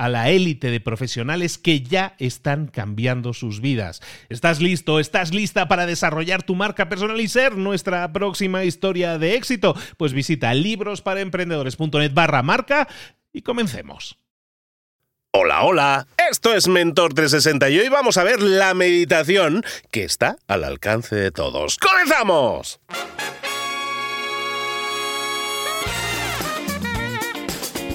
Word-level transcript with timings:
a 0.00 0.08
la 0.08 0.30
élite 0.30 0.70
de 0.70 0.80
profesionales 0.80 1.58
que 1.58 1.82
ya 1.82 2.14
están 2.18 2.68
cambiando 2.68 3.34
sus 3.34 3.60
vidas. 3.60 4.00
¿Estás 4.30 4.58
listo? 4.62 4.98
¿Estás 4.98 5.34
lista 5.34 5.68
para 5.68 5.84
desarrollar 5.84 6.42
tu 6.42 6.54
marca 6.54 6.88
personal 6.88 7.20
y 7.20 7.28
ser 7.28 7.58
nuestra 7.58 8.10
próxima 8.10 8.64
historia 8.64 9.18
de 9.18 9.34
éxito? 9.34 9.76
Pues 9.98 10.14
visita 10.14 10.54
librosparaemprendedores.net 10.54 12.14
barra 12.14 12.42
marca 12.42 12.88
y 13.30 13.42
comencemos. 13.42 14.16
Hola, 15.32 15.64
hola, 15.64 16.06
esto 16.30 16.54
es 16.54 16.66
Mentor 16.66 17.12
360 17.12 17.68
y 17.68 17.80
hoy 17.80 17.88
vamos 17.90 18.16
a 18.16 18.24
ver 18.24 18.40
la 18.40 18.72
meditación 18.72 19.62
que 19.90 20.04
está 20.04 20.36
al 20.48 20.64
alcance 20.64 21.14
de 21.14 21.30
todos. 21.30 21.76
¡Comenzamos! 21.76 22.80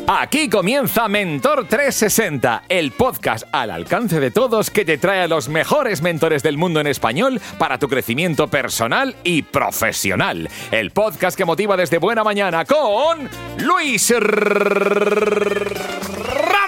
Aquí 0.07 0.49
comienza 0.49 1.07
Mentor 1.07 1.65
360, 1.67 2.65
el 2.69 2.91
podcast 2.91 3.47
al 3.51 3.71
alcance 3.71 4.19
de 4.19 4.29
todos 4.29 4.69
que 4.69 4.85
te 4.85 4.99
trae 4.99 5.21
a 5.21 5.27
los 5.27 5.49
mejores 5.49 6.03
mentores 6.03 6.43
del 6.43 6.57
mundo 6.59 6.79
en 6.79 6.85
español 6.85 7.41
para 7.57 7.79
tu 7.79 7.87
crecimiento 7.87 8.47
personal 8.47 9.15
y 9.23 9.41
profesional. 9.41 10.47
El 10.69 10.91
podcast 10.91 11.35
que 11.35 11.43
motiva 11.43 11.75
desde 11.75 11.97
buena 11.97 12.23
mañana 12.23 12.65
con 12.65 13.27
Luis 13.57 14.13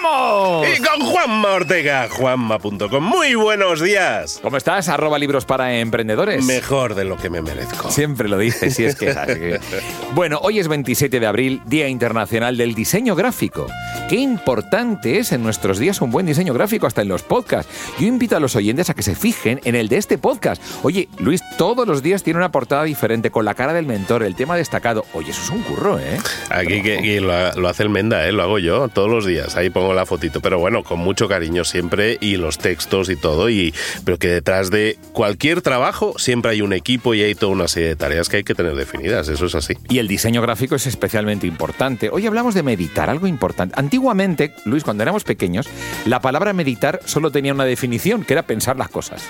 Y 0.08 0.80
con 0.82 1.00
Juanma 1.06 1.50
Ortega, 1.50 2.08
juanma.com. 2.10 3.04
Muy 3.04 3.34
buenos 3.34 3.82
días. 3.82 4.38
¿Cómo 4.42 4.56
estás? 4.56 4.88
Arroba 4.88 5.18
libros 5.18 5.44
para 5.44 5.78
emprendedores. 5.78 6.44
Mejor 6.44 6.94
de 6.94 7.04
lo 7.04 7.16
que 7.16 7.28
me 7.28 7.42
merezco. 7.42 7.90
Siempre 7.90 8.28
lo 8.28 8.38
dices, 8.38 8.74
si 8.74 8.84
es 8.84 8.96
que. 8.96 9.08
Bueno, 10.14 10.38
hoy 10.42 10.58
es 10.58 10.68
27 10.68 11.20
de 11.20 11.26
abril, 11.26 11.60
Día 11.66 11.88
Internacional 11.88 12.56
del 12.56 12.74
Diseño 12.74 13.14
Gráfico. 13.14 13.66
Qué 14.08 14.16
importante 14.16 15.18
es 15.18 15.32
en 15.32 15.42
nuestros 15.42 15.78
días 15.78 16.00
un 16.00 16.10
buen 16.10 16.24
diseño 16.26 16.54
gráfico, 16.54 16.86
hasta 16.86 17.02
en 17.02 17.08
los 17.08 17.22
podcasts. 17.22 17.70
Yo 17.98 18.06
invito 18.06 18.36
a 18.36 18.40
los 18.40 18.56
oyentes 18.56 18.88
a 18.88 18.94
que 18.94 19.02
se 19.02 19.14
fijen 19.14 19.60
en 19.64 19.74
el 19.74 19.88
de 19.88 19.98
este 19.98 20.16
podcast. 20.16 20.62
Oye, 20.82 21.08
Luis, 21.18 21.42
todos 21.58 21.86
los 21.86 22.02
días 22.02 22.22
tiene 22.22 22.38
una 22.38 22.50
portada 22.50 22.84
diferente, 22.84 23.30
con 23.30 23.44
la 23.44 23.54
cara 23.54 23.74
del 23.74 23.86
mentor, 23.86 24.22
el 24.22 24.34
tema 24.34 24.56
destacado. 24.56 25.04
Oye, 25.12 25.30
eso 25.30 25.42
es 25.42 25.50
un 25.50 25.62
curro, 25.62 25.98
¿eh? 25.98 26.18
Aquí 26.50 26.82
que, 26.82 27.02
que 27.02 27.20
lo, 27.20 27.52
lo 27.52 27.68
hace 27.68 27.82
el 27.82 27.90
Menda, 27.90 28.26
¿eh? 28.26 28.32
Lo 28.32 28.42
hago 28.42 28.58
yo 28.58 28.88
todos 28.88 29.10
los 29.10 29.26
días. 29.26 29.56
Ahí 29.56 29.68
pongo 29.70 29.92
la 29.98 30.06
fotito. 30.06 30.40
Pero 30.40 30.58
bueno, 30.58 30.82
con 30.82 30.98
mucho 31.00 31.28
cariño 31.28 31.64
siempre 31.64 32.16
y 32.20 32.36
los 32.36 32.58
textos 32.58 33.10
y 33.10 33.16
todo. 33.16 33.50
Y, 33.50 33.74
pero 34.04 34.18
que 34.18 34.28
detrás 34.28 34.70
de 34.70 34.98
cualquier 35.12 35.60
trabajo 35.62 36.14
siempre 36.18 36.52
hay 36.52 36.62
un 36.62 36.72
equipo 36.72 37.14
y 37.14 37.22
hay 37.22 37.34
toda 37.34 37.52
una 37.52 37.68
serie 37.68 37.90
de 37.90 37.96
tareas 37.96 38.28
que 38.28 38.38
hay 38.38 38.44
que 38.44 38.54
tener 38.54 38.74
definidas. 38.74 39.28
Eso 39.28 39.46
es 39.46 39.54
así. 39.54 39.74
Y 39.88 39.98
el 39.98 40.08
diseño 40.08 40.40
gráfico 40.42 40.74
es 40.74 40.86
especialmente 40.86 41.46
importante. 41.46 42.10
Hoy 42.10 42.26
hablamos 42.26 42.54
de 42.54 42.62
meditar, 42.62 43.10
algo 43.10 43.26
importante. 43.26 43.74
Antiguamente, 43.78 44.54
Luis, 44.64 44.84
cuando 44.84 45.02
éramos 45.02 45.24
pequeños, 45.24 45.68
la 46.06 46.20
palabra 46.20 46.52
meditar 46.52 47.00
solo 47.04 47.30
tenía 47.30 47.52
una 47.52 47.64
definición, 47.64 48.24
que 48.24 48.32
era 48.32 48.42
pensar 48.42 48.76
las 48.76 48.88
cosas. 48.88 49.22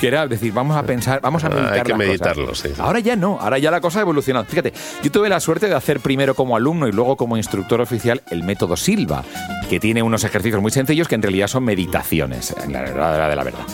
que 0.00 0.08
era 0.08 0.26
decir, 0.26 0.52
vamos 0.52 0.76
a 0.76 0.82
pensar, 0.82 1.20
vamos 1.20 1.44
a 1.44 1.48
meditar 1.48 1.72
hay 1.74 1.82
que 1.82 1.88
las 1.90 1.98
meditarlo, 1.98 2.46
cosas. 2.46 2.70
sí, 2.70 2.74
sí. 2.74 2.80
Ahora 2.82 3.00
ya 3.00 3.16
no, 3.16 3.38
ahora 3.40 3.58
ya 3.58 3.70
la 3.70 3.80
cosa 3.80 4.00
ha 4.00 4.02
evolucionado. 4.02 4.46
Fíjate, 4.46 4.72
yo 5.02 5.10
tuve 5.10 5.28
la 5.28 5.40
suerte 5.40 5.68
de 5.68 5.74
hacer 5.74 6.00
primero 6.00 6.34
como 6.34 6.56
alumno 6.56 6.88
y 6.88 6.92
luego 6.92 7.16
como 7.16 7.36
instructor 7.36 7.80
oficial 7.80 8.22
el 8.30 8.42
método 8.42 8.76
Silva, 8.76 9.24
que 9.68 9.80
tiene 9.80 10.02
unos 10.06 10.24
ejercicios 10.24 10.60
muy 10.62 10.70
sencillos 10.70 11.08
que 11.08 11.14
en 11.14 11.22
realidad 11.22 11.48
son 11.48 11.64
meditaciones, 11.64 12.54
en 12.64 12.72
la 12.72 12.80
verdad 12.80 13.28
de 13.28 13.36
la 13.36 13.44
verdad. 13.44 13.66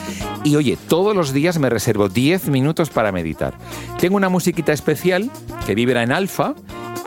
Y 0.44 0.56
oye, 0.56 0.76
todos 0.88 1.14
los 1.14 1.32
días 1.32 1.58
me 1.58 1.70
reservo 1.70 2.08
10 2.08 2.48
minutos 2.48 2.90
para 2.90 3.12
meditar. 3.12 3.54
Tengo 3.98 4.16
una 4.16 4.28
musiquita 4.28 4.72
especial 4.72 5.30
que 5.66 5.74
vibra 5.74 6.02
en 6.02 6.12
alfa, 6.12 6.54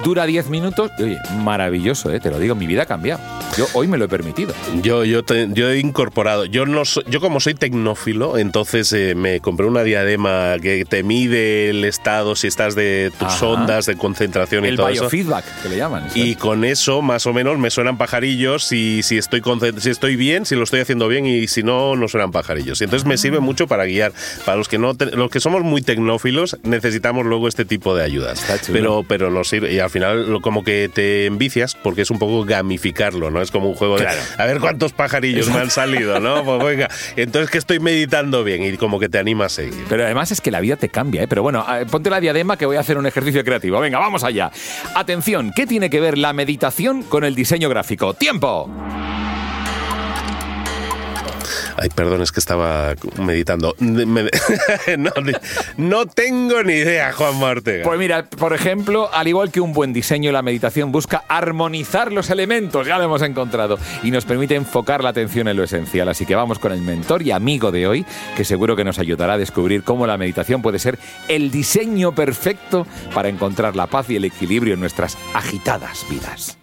dura 0.03 0.25
10 0.25 0.49
minutos 0.49 0.91
y 0.97 1.03
oye, 1.03 1.17
maravilloso, 1.43 2.11
¿eh? 2.13 2.19
te 2.19 2.31
lo 2.31 2.39
digo, 2.39 2.55
mi 2.55 2.67
vida 2.67 2.83
ha 2.83 2.85
cambiado. 2.85 3.21
Yo 3.57 3.67
hoy 3.73 3.87
me 3.87 3.97
lo 3.97 4.05
he 4.05 4.07
permitido. 4.09 4.53
Yo, 4.81 5.05
yo, 5.05 5.23
te- 5.23 5.47
yo 5.53 5.69
he 5.69 5.79
incorporado, 5.79 6.43
yo 6.45 6.65
no 6.65 6.83
soy- 6.83 7.05
yo 7.07 7.21
como 7.21 7.39
soy 7.39 7.53
tecnófilo, 7.53 8.37
entonces 8.37 8.91
eh, 8.91 9.15
me 9.15 9.39
compré 9.39 9.65
una 9.65 9.83
diadema 9.83 10.55
que 10.61 10.83
te 10.83 11.03
mide 11.03 11.69
el 11.69 11.85
estado, 11.85 12.35
si 12.35 12.47
estás 12.47 12.75
de 12.75 13.13
tus 13.17 13.29
Ajá. 13.29 13.45
ondas 13.47 13.85
de 13.85 13.95
concentración 13.95 14.65
y 14.65 14.69
El 14.69 14.75
todo 14.75 14.89
eso. 14.89 15.03
biofeedback, 15.03 15.45
que 15.63 15.69
le 15.69 15.77
llaman. 15.77 16.07
eso 16.07 16.17
Y 16.19 16.35
con 16.35 16.65
eso, 16.65 17.01
más 17.01 17.25
o 17.27 17.33
menos, 17.33 17.57
me 17.57 17.69
suenan 17.69 17.97
pajarillos 17.97 18.63
si, 18.65 19.01
si, 19.03 19.17
estoy 19.17 19.41
si 19.77 19.89
estoy 19.89 20.17
bien, 20.17 20.45
si 20.45 20.55
lo 20.55 20.63
estoy 20.63 20.81
haciendo 20.81 21.07
bien 21.07 21.25
y 21.25 21.47
si 21.47 21.63
no, 21.63 21.95
no 21.95 22.09
suenan 22.09 22.31
pajarillos. 22.31 22.81
Y 22.81 22.83
entonces 22.83 23.07
me 23.07 23.13
Ah. 23.13 23.17
sirve 23.17 23.39
mucho 23.39 23.67
para 23.67 23.85
guiar. 23.85 24.11
Para 24.43 24.57
los 24.57 24.67
que 24.67 24.77
no 24.77 24.95
te- 24.95 25.15
los 25.15 25.29
que 25.29 25.39
somos 25.39 25.63
muy 25.63 25.81
tecnófilos, 25.81 26.57
necesitamos 26.63 27.25
luego 27.25 27.47
este 27.47 27.63
tipo 27.63 27.95
de 27.95 28.03
ayudas. 28.03 28.45
Pero, 28.71 29.05
pero 29.07 29.31
nos 29.31 29.47
sirve. 29.47 29.71
Y 29.73 29.79
al 29.79 29.89
final, 29.89 30.29
lo- 30.29 30.41
como 30.41 30.63
que 30.65 30.89
te 30.93 31.25
envicias, 31.25 31.75
porque 31.75 32.01
es 32.01 32.11
un 32.11 32.19
poco 32.19 32.43
gamificarlo, 32.43 33.31
¿no? 33.31 33.44
Es 33.45 33.51
como 33.51 33.69
un 33.69 33.75
juego 33.75 33.95
Claro. 33.95 34.19
de 34.37 34.43
a 34.43 34.45
ver 34.45 34.59
cuántos 34.59 34.91
pajarillos 34.93 35.47
me 35.49 35.59
han 35.59 35.69
salido, 35.71 36.19
¿no? 36.19 36.43
Pues 36.43 36.63
venga. 36.63 36.89
Entonces 37.15 37.49
que 37.49 37.57
estoy 37.57 37.79
meditando 37.79 38.43
bien 38.43 38.63
y 38.63 38.75
como 38.77 38.99
que 38.99 39.07
te 39.09 39.17
anima 39.17 39.45
a 39.45 39.49
seguir. 39.49 39.85
Pero 39.87 40.03
además 40.03 40.31
es 40.31 40.41
que 40.41 40.51
la 40.51 40.59
vida 40.59 40.75
te 40.75 40.89
cambia, 40.89 41.23
¿eh? 41.23 41.27
Pero 41.27 41.41
bueno, 41.43 41.65
eh, 41.73 41.85
ponte 41.89 42.09
la 42.09 42.19
diadema 42.19 42.57
que 42.57 42.65
voy 42.65 42.75
a 42.77 42.81
hacer 42.81 42.97
un 42.97 43.05
ejercicio 43.05 43.43
creativo. 43.43 43.79
Venga, 43.79 43.99
vamos 43.99 44.23
allá. 44.23 44.51
Atención, 44.95 45.51
¿qué 45.55 45.65
tiene 45.65 45.89
que 45.89 45.99
ver 45.99 46.17
la 46.17 46.33
meditación 46.33 47.03
con 47.03 47.23
el 47.23 47.35
diseño 47.35 47.69
gráfico? 47.69 48.13
¡Tiempo! 48.13 48.69
Ay, 51.77 51.89
perdón, 51.89 52.21
es 52.21 52.31
que 52.31 52.39
estaba 52.39 52.95
meditando. 53.19 53.75
Me- 53.79 54.29
no, 54.97 55.11
no 55.77 56.05
tengo 56.05 56.63
ni 56.63 56.73
idea, 56.73 57.11
Juan 57.13 57.41
Ortega. 57.43 57.83
Pues 57.83 57.99
mira, 57.99 58.25
por 58.29 58.53
ejemplo, 58.53 59.09
al 59.13 59.27
igual 59.27 59.51
que 59.51 59.59
un 59.59 59.73
buen 59.73 59.91
diseño, 59.91 60.31
la 60.31 60.41
meditación 60.41 60.91
busca 60.91 61.23
armonizar 61.27 62.11
los 62.13 62.29
elementos, 62.29 62.87
ya 62.87 62.97
lo 62.97 63.03
hemos 63.03 63.21
encontrado, 63.21 63.77
y 64.03 64.11
nos 64.11 64.25
permite 64.25 64.55
enfocar 64.55 65.03
la 65.03 65.09
atención 65.09 65.47
en 65.47 65.57
lo 65.57 65.63
esencial. 65.63 66.07
Así 66.07 66.25
que 66.25 66.35
vamos 66.35 66.59
con 66.59 66.71
el 66.71 66.81
mentor 66.81 67.21
y 67.23 67.31
amigo 67.31 67.71
de 67.71 67.87
hoy, 67.87 68.05
que 68.37 68.45
seguro 68.45 68.75
que 68.75 68.83
nos 68.83 68.99
ayudará 68.99 69.33
a 69.33 69.37
descubrir 69.37 69.83
cómo 69.83 70.07
la 70.07 70.17
meditación 70.17 70.61
puede 70.61 70.79
ser 70.79 70.97
el 71.27 71.51
diseño 71.51 72.15
perfecto 72.15 72.87
para 73.13 73.29
encontrar 73.29 73.75
la 73.75 73.87
paz 73.87 74.09
y 74.09 74.15
el 74.15 74.25
equilibrio 74.25 74.75
en 74.75 74.79
nuestras 74.79 75.17
agitadas 75.33 76.05
vidas. 76.09 76.57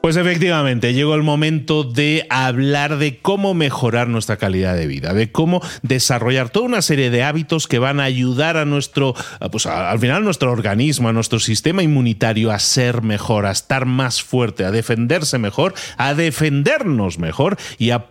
Pues 0.00 0.14
efectivamente, 0.14 0.94
llegó 0.94 1.16
el 1.16 1.24
momento 1.24 1.82
de 1.82 2.24
hablar 2.30 2.98
de 2.98 3.18
cómo 3.18 3.52
mejorar 3.52 4.06
nuestra 4.08 4.36
calidad 4.36 4.76
de 4.76 4.86
vida, 4.86 5.12
de 5.12 5.32
cómo 5.32 5.60
desarrollar 5.82 6.50
toda 6.50 6.66
una 6.66 6.82
serie 6.82 7.10
de 7.10 7.24
hábitos 7.24 7.66
que 7.66 7.80
van 7.80 7.98
a 7.98 8.04
ayudar 8.04 8.56
a 8.56 8.64
nuestro, 8.64 9.16
pues 9.50 9.66
al 9.66 9.98
final 9.98 10.18
a 10.18 10.20
nuestro 10.20 10.52
organismo, 10.52 11.08
a 11.08 11.12
nuestro 11.12 11.40
sistema 11.40 11.82
inmunitario 11.82 12.52
a 12.52 12.60
ser 12.60 13.02
mejor, 13.02 13.44
a 13.44 13.50
estar 13.50 13.86
más 13.86 14.22
fuerte, 14.22 14.64
a 14.64 14.70
defenderse 14.70 15.36
mejor, 15.38 15.74
a 15.96 16.14
defendernos 16.14 17.18
mejor 17.18 17.56
y 17.76 17.90
a, 17.90 18.08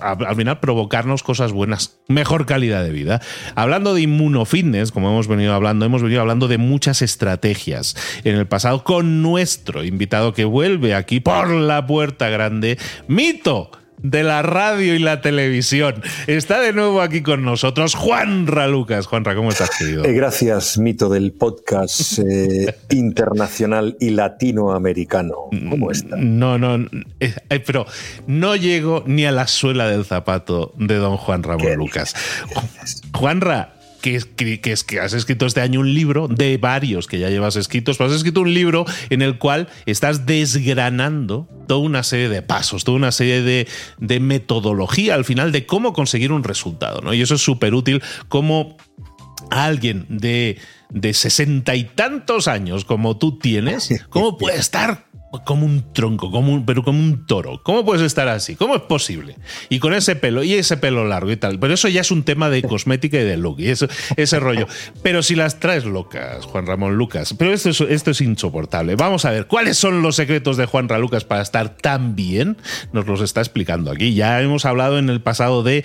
al 0.00 0.36
final 0.36 0.58
provocarnos 0.58 1.22
cosas 1.22 1.52
buenas, 1.52 2.00
mejor 2.08 2.46
calidad 2.46 2.82
de 2.82 2.90
vida. 2.90 3.22
Hablando 3.54 3.94
de 3.94 4.02
inmunofitness, 4.02 4.90
como 4.90 5.10
hemos 5.10 5.28
venido 5.28 5.54
hablando, 5.54 5.86
hemos 5.86 6.02
venido 6.02 6.20
hablando 6.20 6.48
de 6.48 6.58
muchas 6.58 7.00
estrategias 7.00 7.94
en 8.24 8.34
el 8.34 8.48
pasado 8.48 8.82
con 8.82 9.22
nuestro 9.22 9.84
invitado 9.84 10.34
que 10.34 10.44
vuelve 10.44 10.96
aquí 10.96 11.20
por 11.28 11.50
la 11.50 11.86
puerta 11.86 12.30
grande, 12.30 12.78
Mito 13.06 13.70
de 13.98 14.22
la 14.22 14.40
radio 14.40 14.94
y 14.94 14.98
la 14.98 15.20
televisión. 15.20 16.02
Está 16.26 16.60
de 16.60 16.72
nuevo 16.72 17.02
aquí 17.02 17.20
con 17.20 17.44
nosotros 17.44 17.94
Juanra 17.94 18.66
Lucas. 18.66 19.06
Juanra, 19.06 19.34
¿cómo 19.34 19.50
estás, 19.50 19.70
querido? 19.76 20.04
Eh, 20.04 20.12
gracias, 20.12 20.78
mito 20.78 21.08
del 21.10 21.32
podcast 21.32 22.20
eh, 22.20 22.76
internacional 22.90 23.96
y 24.00 24.10
latinoamericano. 24.10 25.34
¿Cómo 25.68 25.90
estás? 25.90 26.18
No, 26.18 26.56
no, 26.56 26.88
eh, 27.20 27.34
pero 27.66 27.84
no 28.26 28.56
llego 28.56 29.02
ni 29.04 29.26
a 29.26 29.32
la 29.32 29.48
suela 29.48 29.86
del 29.88 30.06
zapato 30.06 30.72
de 30.78 30.94
don 30.94 31.18
Juan 31.18 31.42
Ramón 31.42 31.74
Lucas. 31.74 32.14
Juanra, 33.12 33.77
que, 34.36 34.60
que, 34.60 35.00
has 35.00 35.12
escrito 35.12 35.46
este 35.46 35.60
año 35.60 35.80
un 35.80 35.92
libro 35.92 36.28
de 36.28 36.56
varios 36.56 37.06
que 37.06 37.18
ya 37.18 37.30
llevas 37.30 37.56
escritos, 37.56 37.96
pero 37.96 38.10
has 38.10 38.16
escrito 38.16 38.40
un 38.40 38.54
libro 38.54 38.84
en 39.10 39.22
el 39.22 39.38
cual 39.38 39.68
estás 39.86 40.26
desgranando 40.26 41.48
toda 41.66 41.80
una 41.80 42.02
serie 42.02 42.28
de 42.28 42.42
pasos, 42.42 42.84
toda 42.84 42.96
una 42.96 43.12
serie 43.12 43.42
de, 43.42 44.20
metodología 44.20 45.14
al 45.14 45.24
final 45.24 45.52
de 45.52 45.66
cómo 45.66 45.92
conseguir 45.92 46.32
un 46.32 46.44
resultado. 46.44 47.00
¿no? 47.00 47.14
Y 47.14 47.22
eso 47.22 47.34
es 47.34 47.42
súper 47.42 47.74
útil 47.74 48.02
como 48.28 48.76
alguien 49.50 50.06
de 50.08 50.58
de 50.90 51.12
sesenta 51.12 51.74
y 51.74 51.84
tantos 51.84 52.48
años 52.48 52.84
como 52.84 53.18
tú 53.18 53.38
tienes, 53.38 53.90
¿cómo 54.08 54.38
puede 54.38 54.58
estar 54.58 55.07
como 55.44 55.66
un 55.66 55.92
tronco, 55.92 56.30
como 56.30 56.64
pero 56.64 56.82
como 56.82 56.98
un 56.98 57.26
toro. 57.26 57.60
¿Cómo 57.62 57.84
puedes 57.84 58.02
estar 58.02 58.28
así? 58.28 58.56
¿Cómo 58.56 58.74
es 58.74 58.82
posible? 58.82 59.36
Y 59.68 59.78
con 59.78 59.92
ese 59.92 60.16
pelo, 60.16 60.42
y 60.42 60.54
ese 60.54 60.76
pelo 60.76 61.06
largo 61.06 61.30
y 61.30 61.36
tal. 61.36 61.58
Pero 61.58 61.74
eso 61.74 61.88
ya 61.88 62.00
es 62.00 62.10
un 62.10 62.22
tema 62.22 62.48
de 62.50 62.62
cosmética 62.62 63.18
y 63.18 63.24
de 63.24 63.36
look, 63.36 63.60
y 63.60 63.68
eso, 63.68 63.88
ese 64.16 64.40
rollo. 64.40 64.66
Pero 65.02 65.22
si 65.22 65.34
las 65.34 65.60
traes 65.60 65.84
locas, 65.84 66.44
Juan 66.46 66.66
Ramón 66.66 66.96
Lucas, 66.96 67.34
pero 67.38 67.52
esto 67.52 67.70
es, 67.70 67.80
esto 67.80 68.10
es 68.10 68.20
insoportable. 68.20 68.96
Vamos 68.96 69.24
a 69.24 69.30
ver, 69.30 69.46
¿cuáles 69.46 69.76
son 69.76 70.02
los 70.02 70.16
secretos 70.16 70.56
de 70.56 70.66
Juan 70.66 70.88
Ramón 70.88 71.02
Lucas 71.02 71.24
para 71.24 71.42
estar 71.42 71.76
tan 71.76 72.16
bien? 72.16 72.56
Nos 72.92 73.06
los 73.06 73.20
está 73.20 73.40
explicando 73.40 73.90
aquí. 73.90 74.14
Ya 74.14 74.40
hemos 74.40 74.64
hablado 74.64 74.98
en 74.98 75.10
el 75.10 75.20
pasado 75.20 75.62
de, 75.62 75.84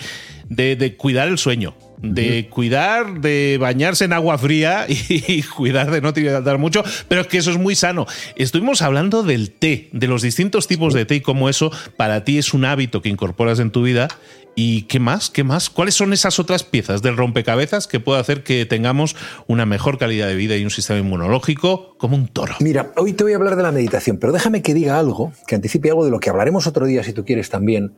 de 0.50 0.96
cuidar 0.98 1.28
el 1.28 1.38
sueño 1.38 1.76
de 2.04 2.50
cuidar, 2.50 3.22
de 3.22 3.58
bañarse 3.60 4.06
en 4.06 4.14
agua 4.14 4.38
fría 4.38 4.86
y, 4.90 5.42
cuidar 5.42 5.90
de 5.90 6.02
no 6.02 6.12
dar 6.12 6.58
mucho, 6.58 6.84
pero 7.08 7.22
es 7.22 7.28
que 7.28 7.38
eso 7.38 7.50
es 7.50 7.58
muy 7.58 7.76
sano. 7.76 8.06
Estuvimos 8.36 8.82
hablando 8.82 9.24
del 9.24 9.52
té, 9.52 9.90
de 9.94 10.08
los 10.08 10.22
distintos 10.22 10.68
tipos 10.68 10.94
de 10.94 11.06
té 11.06 11.16
y 11.16 11.22
cómo 11.22 11.50
eso 11.50 11.72
para 11.98 12.26
ti 12.26 12.38
es 12.38 12.54
un 12.54 12.66
hábito 12.66 13.02
que 13.02 13.10
incorporas 13.10 13.60
en 13.60 13.72
tu 13.72 13.84
vida. 13.84 14.10
¿Y 14.56 14.84
qué 14.84 15.00
más? 15.00 15.32
¿Qué 15.32 15.44
más? 15.44 15.72
¿Cuáles 15.72 15.96
son 15.96 16.14
esas 16.14 16.38
otras 16.40 16.64
piezas 16.64 17.02
del 17.02 17.18
rompecabezas 17.18 17.88
que 17.88 18.00
puede 18.00 18.20
hacer 18.20 18.44
que 18.44 18.68
tengamos 18.68 19.16
una 19.48 19.66
mejor 19.66 19.98
calidad 19.98 20.28
de 20.28 20.36
vida 20.36 20.56
y 20.58 20.64
un 20.64 20.70
sistema 20.70 21.00
inmunológico 21.00 21.96
como 21.98 22.16
un 22.16 22.28
toro? 22.28 22.54
Mira, 22.60 22.92
hoy 22.98 23.14
te 23.14 23.24
voy 23.24 23.34
a 23.34 23.38
hablar 23.38 23.56
de 23.56 23.64
la 23.64 23.72
meditación, 23.72 24.18
pero 24.18 24.32
déjame 24.32 24.62
que 24.62 24.76
diga 24.76 25.00
algo, 25.00 25.32
que 25.48 25.56
anticipe 25.56 25.90
algo 25.90 26.06
de 26.06 26.12
lo 26.12 26.20
que 26.20 26.30
hablaremos 26.30 26.68
otro 26.68 26.86
día 26.86 27.04
si 27.04 27.14
tú 27.14 27.26
quieres 27.26 27.50
también, 27.50 27.96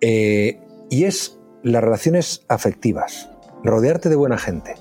eh, 0.00 0.60
y 0.90 1.04
es 1.04 1.38
las 1.62 1.84
relaciones 1.84 2.42
afectivas 2.48 3.31
rodearte 3.64 4.08
de 4.08 4.16
buena 4.16 4.38
gente. 4.38 4.74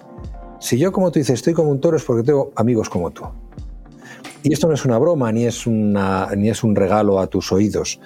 Si 0.59 0.77
yo, 0.77 0.91
como 0.91 1.11
tú 1.11 1.19
dices, 1.19 1.35
estoy 1.35 1.53
como 1.53 1.71
un 1.71 1.81
toro 1.81 1.97
es 1.97 2.03
porque 2.03 2.23
tengo 2.23 2.51
amigos 2.55 2.89
como 2.89 3.11
tú. 3.11 3.23
Y 4.43 4.53
esto 4.53 4.67
no 4.67 4.73
es 4.73 4.85
una 4.85 4.97
broma 4.97 5.31
ni 5.31 5.45
es, 5.45 5.67
ni 5.67 6.49
es 6.49 6.63
un 6.63 6.75
regalo 6.75 7.19
a 7.19 7.27
tus 7.27 7.51
oídos. 7.51 7.99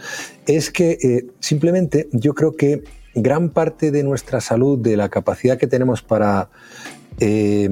Es 0.46 0.70
que 0.70 0.98
eh, 1.02 1.28
simplemente 1.40 2.10
yo 2.12 2.34
creo 2.34 2.56
que 2.56 2.84
gran 3.14 3.50
parte 3.50 3.92
de 3.92 4.04
nuestra 4.04 4.42
salud, 4.42 4.78
de 4.78 4.98
la 4.98 5.10
capacidad 5.10 5.58
que 5.58 5.68
tenemos 5.68 6.02
para 6.02 6.50
eh, 7.20 7.70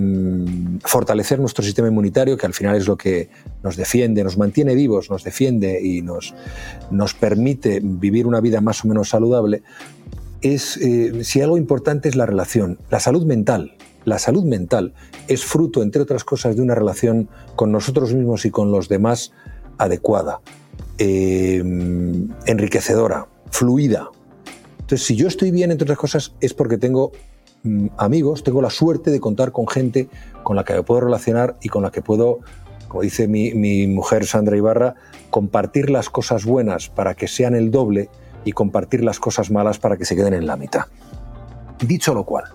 fortalecer 0.85 1.39
nuestro 1.39 1.63
sistema 1.63 1.89
inmunitario, 1.89 2.37
que 2.37 2.45
al 2.45 2.53
final 2.53 2.77
es 2.77 2.87
lo 2.87 2.95
que 2.95 3.29
nos 3.61 3.75
defiende, 3.75 4.23
nos 4.23 4.37
mantiene 4.37 4.73
vivos, 4.73 5.09
nos 5.09 5.23
defiende 5.23 5.81
y 5.81 6.01
nos, 6.01 6.33
nos 6.91 7.13
permite 7.13 7.81
vivir 7.83 8.25
una 8.25 8.39
vida 8.39 8.61
más 8.61 8.85
o 8.85 8.87
menos 8.87 9.09
saludable, 9.09 9.61
es, 10.43 10.77
eh, 10.77 11.23
si 11.23 11.41
algo 11.41 11.57
importante 11.57 12.09
es 12.09 12.15
la 12.15 12.25
relación, 12.25 12.77
la 12.91 12.99
salud 12.99 13.25
mental. 13.25 13.75
La 14.05 14.19
salud 14.19 14.43
mental 14.43 14.93
es 15.29 15.45
fruto, 15.45 15.81
entre 15.81 16.01
otras 16.01 16.25
cosas, 16.25 16.57
de 16.57 16.61
una 16.61 16.75
relación 16.75 17.29
con 17.55 17.71
nosotros 17.71 18.13
mismos 18.13 18.45
y 18.45 18.51
con 18.51 18.69
los 18.69 18.89
demás 18.89 19.31
adecuada, 19.77 20.41
eh, 20.97 21.63
enriquecedora, 22.45 23.27
fluida. 23.49 24.09
Entonces, 24.81 25.07
si 25.07 25.15
yo 25.15 25.29
estoy 25.29 25.51
bien, 25.51 25.71
entre 25.71 25.85
otras 25.85 25.97
cosas, 25.97 26.35
es 26.41 26.53
porque 26.53 26.77
tengo 26.77 27.13
mm, 27.63 27.87
amigos, 27.97 28.43
tengo 28.43 28.61
la 28.61 28.69
suerte 28.69 29.09
de 29.09 29.21
contar 29.21 29.53
con 29.53 29.67
gente 29.69 30.09
con 30.43 30.57
la 30.57 30.65
que 30.65 30.73
me 30.73 30.83
puedo 30.83 30.99
relacionar 30.99 31.55
y 31.61 31.69
con 31.69 31.81
la 31.81 31.91
que 31.91 32.01
puedo, 32.01 32.39
como 32.89 33.03
dice 33.03 33.29
mi, 33.29 33.53
mi 33.53 33.87
mujer 33.87 34.25
Sandra 34.25 34.57
Ibarra, 34.57 34.95
compartir 35.29 35.89
las 35.89 36.09
cosas 36.09 36.43
buenas 36.43 36.89
para 36.89 37.15
que 37.15 37.29
sean 37.29 37.55
el 37.55 37.71
doble 37.71 38.09
y 38.45 38.51
compartir 38.51 39.03
las 39.03 39.19
cosas 39.19 39.51
malas 39.51 39.79
para 39.79 39.97
que 39.97 40.05
se 40.05 40.15
queden 40.15 40.33
en 40.33 40.47
la 40.47 40.55
mitad. 40.55 40.85
Dicho 41.79 42.13
lo 42.13 42.23
cual, 42.23 42.45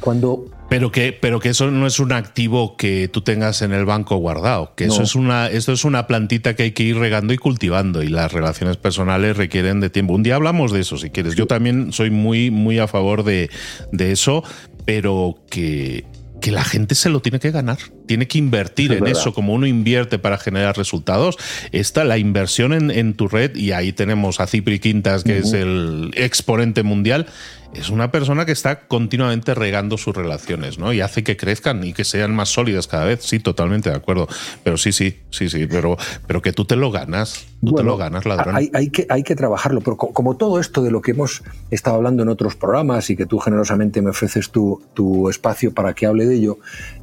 cuando 0.00 0.46
pero 0.70 0.92
que, 0.92 1.12
pero 1.12 1.40
que 1.40 1.48
eso 1.48 1.68
no 1.72 1.84
es 1.84 1.98
un 1.98 2.12
activo 2.12 2.76
que 2.76 3.08
tú 3.08 3.22
tengas 3.22 3.60
en 3.60 3.72
el 3.72 3.84
banco 3.84 4.16
guardado, 4.18 4.72
que 4.76 4.84
eso 4.84 5.02
es 5.02 5.16
una, 5.16 5.48
esto 5.48 5.72
es 5.72 5.84
una 5.84 6.06
plantita 6.06 6.54
que 6.54 6.62
hay 6.62 6.72
que 6.72 6.84
ir 6.84 6.96
regando 6.96 7.32
y 7.32 7.38
cultivando, 7.38 8.04
y 8.04 8.08
las 8.08 8.32
relaciones 8.32 8.76
personales 8.76 9.36
requieren 9.36 9.80
de 9.80 9.90
tiempo. 9.90 10.14
Un 10.14 10.22
día 10.22 10.36
hablamos 10.36 10.70
de 10.70 10.80
eso, 10.80 10.96
si 10.96 11.10
quieres. 11.10 11.34
Yo 11.34 11.48
también 11.48 11.92
soy 11.92 12.12
muy, 12.12 12.52
muy 12.52 12.78
a 12.78 12.86
favor 12.86 13.24
de, 13.24 13.50
de 13.90 14.12
eso, 14.12 14.44
pero 14.84 15.40
que 15.50 16.04
que 16.40 16.50
la 16.50 16.64
gente 16.64 16.94
se 16.94 17.10
lo 17.10 17.20
tiene 17.20 17.38
que 17.38 17.50
ganar, 17.50 17.78
tiene 18.10 18.26
que 18.26 18.38
invertir 18.38 18.90
en 18.90 19.06
eso, 19.06 19.32
como 19.32 19.54
uno 19.54 19.68
invierte 19.68 20.18
para 20.18 20.36
generar 20.36 20.76
resultados. 20.76 21.38
Está 21.70 22.02
la 22.02 22.18
inversión 22.18 22.90
en, 22.90 23.14
tu 23.14 23.28
red, 23.28 23.54
y 23.54 23.70
ahí 23.70 23.92
tenemos 23.92 24.40
a 24.40 24.48
Cipri 24.48 24.80
Quintas, 24.80 25.22
que 25.22 25.38
es 25.38 25.52
el 25.52 26.10
exponente 26.16 26.82
mundial, 26.82 27.28
es 27.72 27.88
una 27.88 28.10
persona 28.10 28.46
que 28.46 28.50
está 28.50 28.88
continuamente 28.88 29.54
regando 29.54 29.96
sus 29.96 30.16
relaciones, 30.16 30.76
¿no? 30.76 30.92
Y 30.92 31.00
hace 31.00 31.22
que 31.22 31.36
crezcan 31.36 31.84
y 31.84 31.92
que 31.92 32.04
sean 32.04 32.34
más 32.34 32.48
sólidas 32.48 32.88
cada 32.88 33.04
vez. 33.04 33.22
Sí, 33.22 33.38
totalmente 33.38 33.90
de 33.90 33.94
acuerdo. 33.96 34.26
Pero 34.64 34.76
sí, 34.76 34.90
sí, 34.90 35.20
sí, 35.30 35.48
sí, 35.48 35.68
pero, 35.68 35.96
pero 36.26 36.42
que 36.42 36.52
tú 36.52 36.64
te 36.64 36.74
lo 36.74 36.90
ganas, 36.90 37.46
tú 37.64 37.76
te 37.76 37.84
lo 37.84 37.96
ganas, 37.96 38.26
ladrón. 38.26 38.56
Hay, 38.56 38.72
hay, 38.74 38.90
que, 38.90 39.06
hay 39.08 39.22
que 39.22 39.36
trabajarlo, 39.36 39.82
pero 39.82 39.96
como 39.96 40.36
todo 40.36 40.58
esto 40.58 40.82
de 40.82 40.90
lo 40.90 41.00
que 41.00 41.12
hemos 41.12 41.44
estado 41.70 41.94
hablando 41.94 42.24
en 42.24 42.28
otros 42.28 42.56
programas 42.56 43.08
y 43.08 43.14
que 43.14 43.26
tú 43.26 43.38
generosamente 43.38 44.02
me 44.02 44.10
ofreces 44.10 44.50
tu, 44.50 44.82
tu 44.94 45.30
espacio 45.30 45.72
para 45.72 45.94
que 45.94 46.06
hable 46.06 46.26
de 46.26 46.34
ello, 46.34 46.58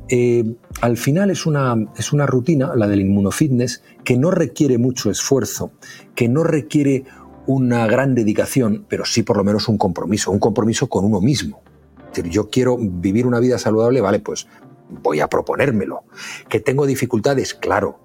eh, 0.09 0.55
al 0.81 0.97
final 0.97 1.29
es 1.31 1.45
una, 1.45 1.75
es 1.97 2.13
una 2.13 2.25
rutina, 2.25 2.75
la 2.75 2.87
del 2.87 3.01
inmunofitness, 3.01 3.83
que 4.03 4.17
no 4.17 4.31
requiere 4.31 4.77
mucho 4.77 5.09
esfuerzo, 5.11 5.71
que 6.15 6.29
no 6.29 6.43
requiere 6.43 7.05
una 7.45 7.87
gran 7.87 8.13
dedicación, 8.13 8.85
pero 8.87 9.05
sí 9.05 9.23
por 9.23 9.37
lo 9.37 9.43
menos 9.43 9.67
un 9.67 9.77
compromiso, 9.77 10.31
un 10.31 10.39
compromiso 10.39 10.87
con 10.87 11.05
uno 11.05 11.21
mismo. 11.21 11.61
Es 11.99 12.17
decir, 12.17 12.31
yo 12.31 12.49
quiero 12.49 12.77
vivir 12.77 13.25
una 13.25 13.39
vida 13.39 13.57
saludable, 13.57 14.01
vale, 14.01 14.19
pues 14.19 14.47
voy 14.89 15.19
a 15.19 15.27
proponérmelo. 15.27 16.03
Que 16.49 16.59
tengo 16.59 16.85
dificultades, 16.85 17.53
claro. 17.53 17.99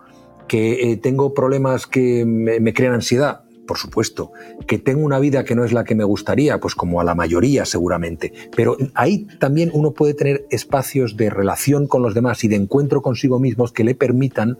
Que 0.49 0.93
eh, 0.93 0.97
tengo 0.97 1.35
problemas 1.35 1.87
que 1.87 2.25
me, 2.25 2.73
crean 2.75 2.95
ansiedad, 2.95 3.45
por 3.73 3.79
supuesto. 3.79 4.33
Que 4.67 4.79
tengo 4.79 5.03
una 5.03 5.19
vida 5.19 5.45
que 5.45 5.55
no 5.55 5.65
es 5.65 5.73
la 5.73 5.85
que 5.85 5.95
me 5.95 6.05
gustaría, 6.05 6.61
pues 6.61 6.75
como 6.75 7.01
a 7.01 7.05
la 7.05 7.15
mayoría 7.15 7.65
seguramente. 7.65 8.31
Pero 8.55 8.77
ahí 8.93 9.27
también 9.39 9.71
uno 9.73 9.93
puede 9.93 10.13
tener 10.13 10.45
espacios 10.51 11.17
de 11.17 11.31
relación 11.31 11.87
con 11.87 12.03
los 12.03 12.13
demás 12.13 12.45
y 12.45 12.49
de 12.49 12.57
encuentro 12.57 13.01
consigo 13.01 13.41
mismos 13.41 13.73
que 13.73 13.83
le 13.83 13.95
permitan 13.95 14.59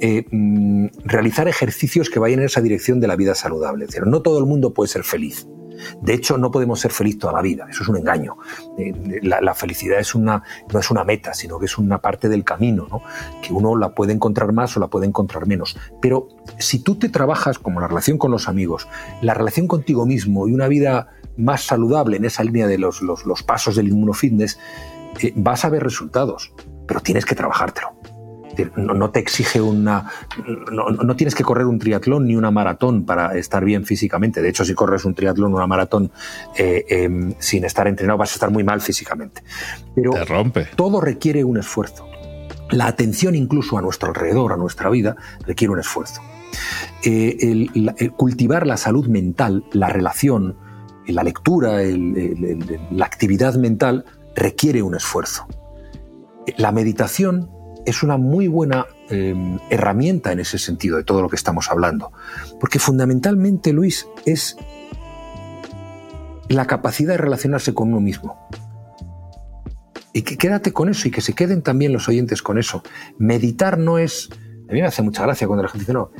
eh, 0.00 0.24
mm, 0.30 0.86
realizar 1.04 1.48
ejercicios 1.48 2.10
que 2.10 2.20
vayan 2.20 2.38
en 2.38 2.46
esa 2.46 2.60
dirección 2.60 3.00
de 3.00 3.08
la 3.08 3.16
vida 3.16 3.34
saludable. 3.34 3.86
Es 3.86 3.90
decir, 3.90 4.06
no 4.06 4.22
todo 4.22 4.38
el 4.38 4.46
mundo 4.46 4.72
puede 4.72 4.86
ser 4.86 5.02
feliz. 5.02 5.48
De 6.00 6.14
hecho, 6.14 6.38
no 6.38 6.50
podemos 6.50 6.80
ser 6.80 6.90
felices 6.90 7.20
toda 7.20 7.32
la 7.32 7.42
vida, 7.42 7.66
eso 7.68 7.82
es 7.82 7.88
un 7.88 7.96
engaño. 7.96 8.36
Eh, 8.78 9.20
la, 9.22 9.54
felicidad 9.54 9.98
es 9.98 10.14
una, 10.14 10.42
no 10.72 10.78
es 10.78 10.90
una 10.90 11.04
meta, 11.04 11.34
sino 11.34 11.58
que 11.58 11.66
es 11.66 11.78
una 11.78 11.98
parte 12.00 12.28
del 12.28 12.44
camino, 12.44 12.86
¿no? 12.90 13.02
que 13.42 13.52
uno 13.52 13.76
la 13.76 13.94
puede 13.94 14.12
encontrar 14.12 14.52
más 14.52 14.76
o 14.76 14.80
la 14.80 14.88
puede 14.88 15.06
encontrar 15.06 15.46
menos. 15.46 15.76
Pero 16.00 16.28
si 16.58 16.80
tú 16.80 16.96
te 16.96 17.08
trabajas 17.08 17.58
como 17.58 17.80
la 17.80 17.88
relación 17.88 18.18
con 18.18 18.30
los 18.30 18.48
amigos, 18.48 18.88
la 19.22 19.34
relación 19.34 19.68
contigo 19.68 20.06
mismo 20.06 20.48
y 20.48 20.52
una 20.52 20.68
vida 20.68 21.08
más 21.36 21.62
saludable 21.62 22.16
en 22.16 22.24
esa 22.24 22.44
línea 22.44 22.66
de 22.66 22.78
los, 22.78 23.02
pasos 23.46 23.76
del 23.76 23.88
inmunofitness, 23.88 24.58
eh, 25.20 25.32
vas 25.36 25.64
a 25.64 25.68
ver 25.68 25.82
resultados, 25.82 26.52
pero 26.86 27.00
tienes 27.00 27.24
que 27.24 27.34
trabajártelo 27.34 27.93
No, 28.76 29.10
te 29.10 29.20
exige 29.20 29.60
una. 29.60 30.10
No, 30.70 31.16
tienes 31.16 31.34
que 31.34 31.44
correr 31.44 31.66
un 31.66 31.78
triatlón 31.78 32.26
ni 32.26 32.36
una 32.36 32.50
maratón 32.50 33.04
para 33.04 33.36
estar 33.36 33.64
bien 33.64 33.84
físicamente. 33.84 34.42
De 34.42 34.48
hecho, 34.48 34.64
si 34.64 34.74
corres 34.74 35.04
un 35.04 35.14
triatlón 35.14 35.52
o 35.52 35.56
una 35.56 35.66
maratón 35.66 36.10
eh, 36.56 36.84
em, 36.88 37.34
sin 37.38 37.64
estar 37.64 37.86
entrenado, 37.88 38.18
vas 38.18 38.32
a 38.32 38.34
estar 38.34 38.50
muy 38.50 38.64
mal 38.64 38.80
físicamente. 38.80 39.42
Pero 39.94 40.12
te 40.12 40.24
rompe. 40.24 40.68
todo 40.76 41.00
requiere 41.00 41.44
un 41.44 41.58
esfuerzo. 41.58 42.06
La 42.70 42.86
atención, 42.86 43.34
incluso 43.34 43.78
a 43.78 43.82
nuestro 43.82 44.08
alrededor, 44.08 44.52
a 44.52 44.56
nuestra 44.56 44.90
vida, 44.90 45.16
requiere 45.46 45.72
un 45.72 45.80
esfuerzo. 45.80 46.22
Eh, 47.02 47.68
cultivar 48.16 48.66
la 48.66 48.76
salud 48.76 49.06
mental, 49.08 49.64
la 49.72 49.88
relación, 49.88 50.56
la 51.06 51.22
lectura, 51.22 51.78
la 51.82 53.04
actividad 53.04 53.54
mental, 53.56 54.04
requiere 54.34 54.82
un 54.82 54.94
esfuerzo. 54.94 55.46
La 56.56 56.72
meditación 56.72 57.50
es 57.86 58.02
una 58.02 58.16
muy 58.16 58.48
buena 58.48 58.86
em, 59.08 59.58
herramienta 59.70 60.32
en 60.32 60.40
ese 60.40 60.58
sentido 60.58 60.96
de 60.96 61.04
todo 61.04 61.22
lo 61.22 61.28
que 61.28 61.36
estamos 61.36 61.70
hablando. 61.70 62.12
Porque 62.60 62.78
fundamentalmente, 62.78 63.72
Luis, 63.72 64.06
es 64.24 64.56
la 66.48 66.66
capacidad 66.66 67.12
de 67.12 67.18
relacionarse 67.18 67.74
con 67.74 67.88
uno 67.88 68.00
mismo. 68.00 68.48
Y 70.12 70.22
que 70.22 70.38
quédate 70.38 70.72
con 70.72 70.88
eso 70.88 71.08
y 71.08 71.10
que 71.10 71.20
se 71.20 71.34
queden 71.34 71.62
también 71.62 71.92
los 71.92 72.08
oyentes 72.08 72.42
con 72.42 72.58
eso. 72.58 72.82
Meditar 73.18 73.78
no 73.78 73.98
es... 73.98 74.30
A 74.68 74.72
mí 74.72 74.80
me 74.80 74.86
hace 74.86 75.02
mucha 75.02 75.22
gracia 75.22 75.46
cuando 75.46 75.64
la 75.64 75.68
gente 75.68 75.82
dice, 75.82 75.92
no, 75.92 76.10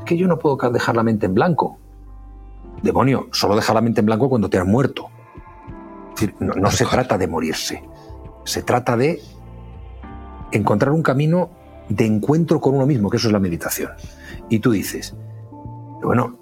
es 0.00 0.04
que 0.04 0.16
yo 0.16 0.26
no 0.26 0.38
puedo 0.38 0.56
dejar 0.70 0.96
la 0.96 1.02
mente 1.02 1.26
en 1.26 1.34
blanco. 1.34 1.78
Demonio, 2.82 3.28
solo 3.32 3.56
deja 3.56 3.72
la 3.72 3.80
mente 3.80 4.00
en 4.00 4.06
blanco 4.06 4.28
cuando 4.28 4.50
te 4.50 4.58
has 4.58 4.66
muerto. 4.66 5.08
no 6.40 6.70
se 6.70 6.84
trata 6.84 7.16
de 7.16 7.28
morirse. 7.28 7.82
Se 8.44 8.62
trata 8.62 8.96
de 8.96 9.22
encontrar 10.54 10.92
un 10.92 11.02
camino 11.02 11.50
de 11.88 12.06
encuentro 12.06 12.60
con 12.60 12.74
uno 12.74 12.86
mismo, 12.86 13.10
que 13.10 13.18
eso 13.18 13.28
es 13.28 13.32
la 13.32 13.40
meditación. 13.40 13.90
Y 14.48 14.60
tú 14.60 14.70
dices, 14.70 15.14
bueno, 16.02 16.38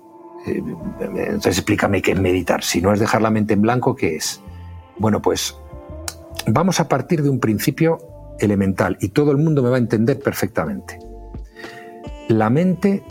eh, 0.47 0.63
entonces 1.01 1.59
explícame 1.59 2.03
qué 2.03 2.13
es 2.13 2.21
meditar. 2.21 2.63
Si 2.63 2.81
no 2.81 2.93
es 2.93 3.01
dejar 3.01 3.23
la 3.23 3.31
mente 3.31 3.55
en 3.55 3.63
blanco, 3.63 3.95
¿qué 3.95 4.17
es? 4.17 4.41
Bueno, 4.99 5.21
pues 5.23 5.57
vamos 6.47 6.81
a 6.81 6.89
partir 6.89 7.23
de 7.23 7.31
un 7.31 7.41
principio 7.41 7.99
elemental 8.39 8.97
y 9.01 9.09
todo 9.09 9.31
el 9.31 9.39
mundo 9.39 9.63
me 9.63 9.71
va 9.71 9.77
a 9.77 9.81
entender 9.81 10.19
perfectamente. 10.19 10.99
La 12.29 12.51
mente, 12.51 13.03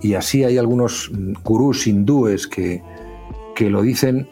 y 0.00 0.14
así 0.14 0.44
hay 0.44 0.58
algunos 0.58 1.10
gurús 1.44 1.86
hindúes 1.86 2.46
que, 2.46 2.82
que 3.54 3.70
lo 3.70 3.82
dicen, 3.82 4.28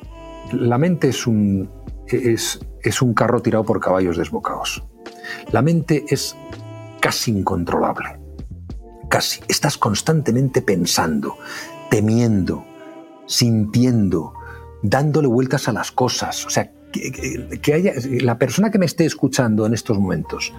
la 0.52 0.78
mente 0.78 1.08
es 1.08 1.26
un, 1.26 1.70
es, 2.06 2.60
es 2.82 3.02
un 3.02 3.14
carro 3.14 3.40
tirado 3.40 3.64
por 3.64 3.80
caballos 3.80 4.16
desbocados. 4.16 4.84
La 5.52 5.62
mente 5.62 6.04
es 6.08 6.36
casi 7.00 7.30
incontrolable. 7.30 8.18
Casi. 9.08 9.40
Estás 9.48 9.78
constantemente 9.78 10.62
pensando, 10.62 11.36
temiendo, 11.90 12.64
sintiendo, 13.26 14.34
dándole 14.82 15.28
vueltas 15.28 15.68
a 15.68 15.72
las 15.72 15.92
cosas. 15.92 16.44
O 16.46 16.50
sea, 16.50 16.70
que, 16.92 17.74
haya, 17.74 17.92
la 18.20 18.38
persona 18.38 18.70
que 18.70 18.78
me 18.78 18.86
esté 18.86 19.04
escuchando 19.04 19.66
en 19.66 19.74
estos 19.74 19.98
momentos 19.98 20.52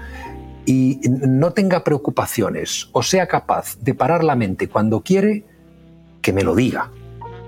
y 0.66 1.00
no 1.04 1.54
tenga 1.54 1.84
preocupaciones 1.84 2.90
o 2.92 3.02
sea 3.02 3.28
capaz 3.28 3.78
de 3.80 3.96
parar 3.96 4.24
la 4.24 4.36
mente 4.36 4.68
cuando 4.68 5.02
quiere, 5.02 5.46
que 6.22 6.32
me 6.32 6.44
lo 6.44 6.56
diga 6.56 6.92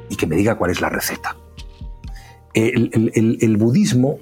y 0.10 0.16
que 0.16 0.26
me 0.26 0.36
diga 0.36 0.56
cuál 0.56 0.72
es 0.72 0.82
la 0.82 0.90
receta. 0.90 1.38
el 2.54 3.58
budismo 3.58 4.20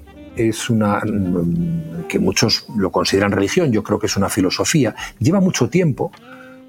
es 0.48 0.70
una 0.70 1.00
mm, 1.00 2.06
que 2.08 2.18
muchos 2.18 2.66
lo 2.76 2.90
consideran 2.90 3.32
religión, 3.32 3.72
yo 3.72 3.82
creo 3.82 3.98
que 3.98 4.06
es 4.06 4.16
una 4.16 4.28
filosofía, 4.28 4.94
lleva 5.18 5.40
mucho 5.40 5.68
tiempo 5.68 6.10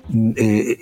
mm, 0.10 0.32
eh, 0.36 0.78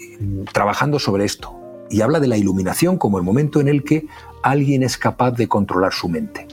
trabajando 0.51 0.99
sobre 0.99 1.25
esto 1.25 1.55
y 1.89 2.01
habla 2.01 2.19
de 2.19 2.27
la 2.27 2.37
iluminación 2.37 2.97
como 2.97 3.17
el 3.17 3.23
momento 3.23 3.59
en 3.59 3.67
el 3.67 3.83
que 3.83 4.05
alguien 4.43 4.83
es 4.83 4.97
capaz 4.97 5.31
de 5.31 5.47
controlar 5.47 5.93
su 5.93 6.07
mente. 6.07 6.47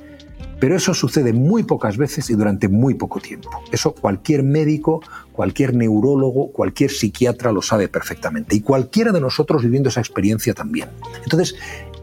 Pero 0.58 0.74
eso 0.74 0.94
sucede 0.94 1.34
muy 1.34 1.64
pocas 1.64 1.98
veces 1.98 2.30
y 2.30 2.34
durante 2.34 2.68
muy 2.68 2.94
poco 2.94 3.20
tiempo. 3.20 3.50
Eso 3.70 3.92
cualquier 3.92 4.42
médico, 4.42 5.02
cualquier 5.32 5.74
neurólogo, 5.74 6.50
cualquier 6.50 6.90
psiquiatra 6.90 7.52
lo 7.52 7.60
sabe 7.60 7.88
perfectamente. 7.88 8.56
Y 8.56 8.62
cualquiera 8.62 9.12
de 9.12 9.20
nosotros 9.20 9.62
viviendo 9.62 9.90
esa 9.90 10.00
experiencia 10.00 10.54
también. 10.54 10.88
Entonces, 11.24 11.56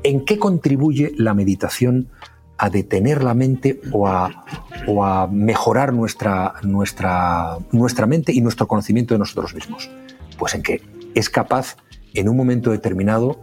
¿en 0.04 0.24
qué 0.24 0.38
contribuye 0.38 1.14
la 1.18 1.34
meditación 1.34 2.10
a 2.58 2.70
detener 2.70 3.24
la 3.24 3.34
mente 3.34 3.82
o 3.92 4.08
a, 4.08 4.46
o 4.88 5.04
a 5.04 5.28
mejorar 5.28 5.94
nuestra, 5.94 6.54
nuestra, 6.64 7.58
nuestra 7.72 8.06
mente 8.06 8.32
y 8.32 8.42
nuestro 8.42 8.68
conocimiento 8.68 9.14
de 9.14 9.20
nosotros 9.20 9.54
mismos? 9.54 9.90
Pues 10.38 10.56
en 10.56 10.64
que 10.64 10.82
es 11.16 11.30
capaz 11.30 11.78
en 12.14 12.30
un 12.30 12.38
momento 12.38 12.72
determinado 12.72 13.40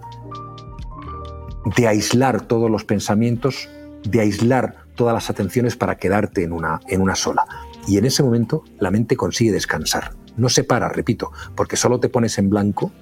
de 1.76 1.88
aislar 1.88 2.40
todos 2.43 2.71
los 2.71 2.85
pensamientos, 2.85 3.69
de 4.05 4.21
aislar 4.21 4.87
todas 4.95 5.14
las 5.14 5.31
atenciones 5.31 5.76
para 5.76 5.97
quedarte 5.97 6.43
en 6.43 6.52
una, 6.52 6.81
en 6.88 7.00
una 7.00 7.17
sola. 7.17 7.45
Y 7.87 7.99
en 7.99 8.05
ese 8.05 8.23
momento 8.23 8.64
la 8.79 8.90
mente 8.90 9.17
consigue 9.17 9.52
descansar. 9.52 10.12
No 10.37 10.49
se 10.49 10.64
para, 10.64 10.88
repito, 10.88 11.33
porque 11.55 11.76
solo 11.76 12.00
te 12.00 12.09
pones 12.09 12.38
en 12.38 12.50
blanco 12.50 12.93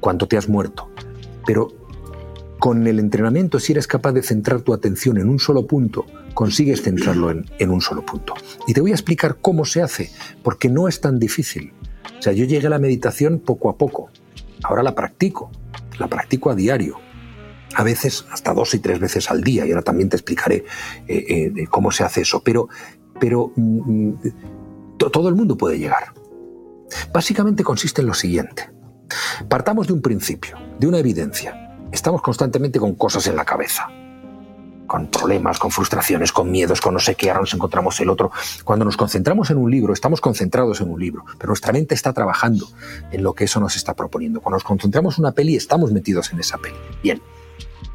cuando 0.00 0.26
te 0.26 0.36
has 0.36 0.48
muerto. 0.48 0.90
Pero 1.46 1.68
con 2.64 2.86
el 2.86 2.98
entrenamiento, 2.98 3.60
si 3.60 3.72
eres 3.72 3.86
capaz 3.86 4.12
de 4.12 4.22
centrar 4.22 4.62
tu 4.62 4.72
atención 4.72 5.18
en 5.18 5.28
un 5.28 5.38
solo 5.38 5.66
punto, 5.66 6.06
consigues 6.32 6.80
centrarlo 6.80 7.30
en, 7.30 7.70
un 7.70 7.82
solo 7.82 8.06
punto. 8.06 8.32
Y 8.66 8.72
te 8.72 8.80
voy 8.80 8.92
a 8.92 8.94
explicar 8.94 9.36
cómo 9.42 9.66
se 9.66 9.82
hace, 9.82 10.10
porque 10.42 10.70
no 10.70 10.88
es 10.88 10.98
tan 11.02 11.18
difícil. 11.18 11.74
O 12.18 12.22
sea, 12.22 12.32
yo 12.32 12.46
llegué 12.46 12.66
a 12.68 12.70
la 12.70 12.78
meditación 12.78 13.38
poco 13.38 13.68
a 13.68 13.76
poco. 13.76 14.08
Ahora 14.62 14.82
la 14.82 14.94
practico. 14.94 15.50
La 15.98 16.08
practico 16.08 16.48
a 16.48 16.54
diario. 16.54 16.96
A 17.74 17.82
veces 17.82 18.24
hasta 18.32 18.54
dos 18.54 18.72
y 18.72 18.78
tres 18.78 18.98
veces 18.98 19.30
al 19.30 19.44
día. 19.44 19.66
Y 19.66 19.70
ahora 19.72 19.82
también 19.82 20.08
te 20.08 20.16
explicaré 20.16 20.64
eh, 21.06 21.52
eh, 21.54 21.66
cómo 21.68 21.92
se 21.92 22.02
hace 22.02 22.22
eso. 22.22 22.42
Pero, 22.42 22.70
pero 23.20 23.52
mm, 23.56 24.12
todo 24.96 25.28
el 25.28 25.34
mundo 25.34 25.58
puede 25.58 25.78
llegar. 25.78 26.14
Básicamente 27.12 27.62
consiste 27.62 28.00
en 28.00 28.06
lo 28.06 28.14
siguiente. 28.14 28.70
Partamos 29.50 29.86
de 29.86 29.92
un 29.92 30.00
principio, 30.00 30.56
de 30.80 30.86
una 30.86 30.98
evidencia 30.98 31.63
estamos 31.94 32.22
constantemente 32.22 32.78
con 32.78 32.94
cosas 32.94 33.26
en 33.28 33.36
la 33.36 33.44
cabeza. 33.44 33.88
Con 34.86 35.06
problemas, 35.06 35.58
con 35.58 35.70
frustraciones, 35.70 36.32
con 36.32 36.50
miedos, 36.50 36.80
con 36.80 36.92
no 36.92 37.00
sé 37.00 37.14
qué, 37.14 37.30
ahora 37.30 37.40
nos 37.40 37.54
encontramos 37.54 37.98
el 38.00 38.10
otro. 38.10 38.30
Cuando 38.64 38.84
nos 38.84 38.96
concentramos 38.96 39.50
en 39.50 39.56
un 39.56 39.70
libro, 39.70 39.94
estamos 39.94 40.20
concentrados 40.20 40.80
en 40.80 40.90
un 40.90 41.00
libro, 41.00 41.24
pero 41.38 41.48
nuestra 41.48 41.72
mente 41.72 41.94
está 41.94 42.12
trabajando 42.12 42.68
en 43.10 43.22
lo 43.22 43.32
que 43.32 43.44
eso 43.44 43.60
nos 43.60 43.76
está 43.76 43.94
proponiendo. 43.94 44.40
Cuando 44.40 44.56
nos 44.56 44.64
concentramos 44.64 45.16
en 45.16 45.24
una 45.24 45.32
peli, 45.32 45.56
estamos 45.56 45.92
metidos 45.92 46.32
en 46.32 46.40
esa 46.40 46.58
peli. 46.58 46.76
Bien, 47.02 47.22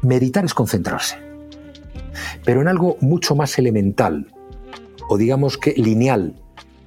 meditar 0.02 0.44
es 0.44 0.54
concentrarse, 0.54 1.16
pero 2.44 2.60
en 2.60 2.68
algo 2.68 2.96
mucho 3.00 3.36
más 3.36 3.56
elemental, 3.58 4.34
o 5.08 5.16
digamos 5.16 5.58
que 5.58 5.74
lineal, 5.74 6.34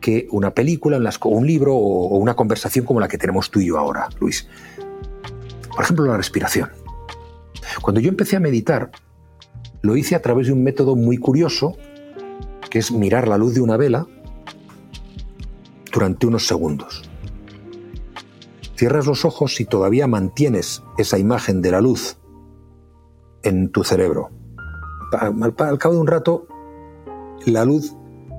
que 0.02 0.28
una 0.32 0.52
película, 0.52 1.00
un 1.24 1.48
libro 1.48 1.76
o 1.76 2.18
una 2.18 2.34
conversación 2.36 2.86
como 2.86 3.00
la 3.00 3.08
que 3.08 3.18
tenemos 3.18 3.50
tú 3.50 3.62
y 3.62 3.68
yo 3.68 3.78
ahora, 3.78 4.10
Luis. 4.20 4.50
Por 5.74 5.84
ejemplo, 5.86 6.06
la 6.06 6.18
respiración. 6.18 6.83
Cuando 7.82 8.00
yo 8.00 8.10
empecé 8.10 8.36
a 8.36 8.40
meditar, 8.40 8.92
lo 9.82 9.96
hice 9.98 10.16
a 10.16 10.22
través 10.22 10.48
de 10.48 10.54
un 10.54 10.64
método 10.64 10.96
muy 10.96 11.18
curioso, 11.18 11.76
que 12.70 12.80
es 12.80 12.92
mirar 12.92 13.28
la 13.28 13.38
luz 13.38 13.54
de 13.54 13.62
una 13.62 13.78
vela 13.78 14.08
durante 15.92 16.26
unos 16.26 16.48
segundos. 16.48 17.04
Cierras 18.76 19.06
los 19.06 19.26
ojos 19.26 19.60
y 19.62 19.66
todavía 19.66 20.08
mantienes 20.08 20.84
esa 20.98 21.20
imagen 21.20 21.62
de 21.62 21.72
la 21.72 21.82
luz 21.82 22.18
en 23.44 23.72
tu 23.72 23.84
cerebro. 23.84 24.32
Al, 25.20 25.78
cabo 25.78 25.96
de 25.96 26.02
un 26.02 26.08
rato, 26.08 26.48
la 27.46 27.66
luz 27.66 27.94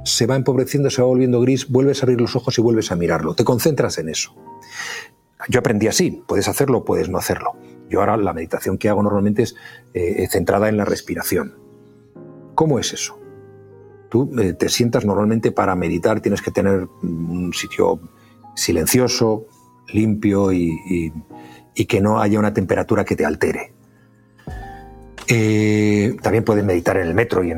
se 0.04 0.26
va 0.26 0.36
empobreciendo, 0.36 0.90
se 0.90 1.02
va 1.02 1.08
volviendo 1.08 1.40
gris, 1.40 1.68
vuelves 1.68 2.02
a 2.02 2.06
abrir 2.06 2.20
los 2.20 2.34
ojos 2.34 2.58
y 2.58 2.62
vuelves 2.62 2.90
a 2.90 2.96
mirarlo. 2.96 3.34
Te 3.34 3.44
concentras 3.44 3.98
en 3.98 4.08
eso. 4.08 4.34
Yo 5.48 5.60
aprendí 5.60 5.86
así, 5.86 6.22
puedes 6.26 6.48
hacerlo, 6.48 6.84
puedes 6.84 7.08
no 7.08 7.18
hacerlo. 7.18 7.52
Yo 7.94 8.00
ahora 8.00 8.16
la 8.16 8.32
meditación 8.32 8.76
que 8.76 8.88
hago 8.88 9.04
normalmente 9.04 9.44
es 9.44 9.54
eh, 9.92 10.26
centrada 10.28 10.68
en 10.68 10.76
la 10.76 10.84
respiración. 10.84 11.54
¿Cómo 12.56 12.80
es 12.80 12.92
eso? 12.92 13.20
Tú 14.08 14.32
eh, 14.40 14.52
te 14.52 14.68
sientas 14.68 15.04
normalmente 15.04 15.52
para 15.52 15.76
meditar, 15.76 16.20
tienes 16.20 16.42
que 16.42 16.50
tener 16.50 16.88
un 17.02 17.52
sitio 17.54 18.00
silencioso, 18.56 19.46
limpio 19.92 20.52
y, 20.52 21.12
que 21.86 22.00
no 22.00 22.20
haya 22.20 22.40
una 22.40 22.52
temperatura 22.52 23.04
que 23.04 23.14
te 23.14 23.24
altere. 23.24 23.74
Eh, 25.28 26.16
también 26.20 26.42
puedes 26.42 26.64
meditar 26.64 26.96
en 26.96 27.06
el 27.06 27.14
metro 27.14 27.44
y 27.44 27.54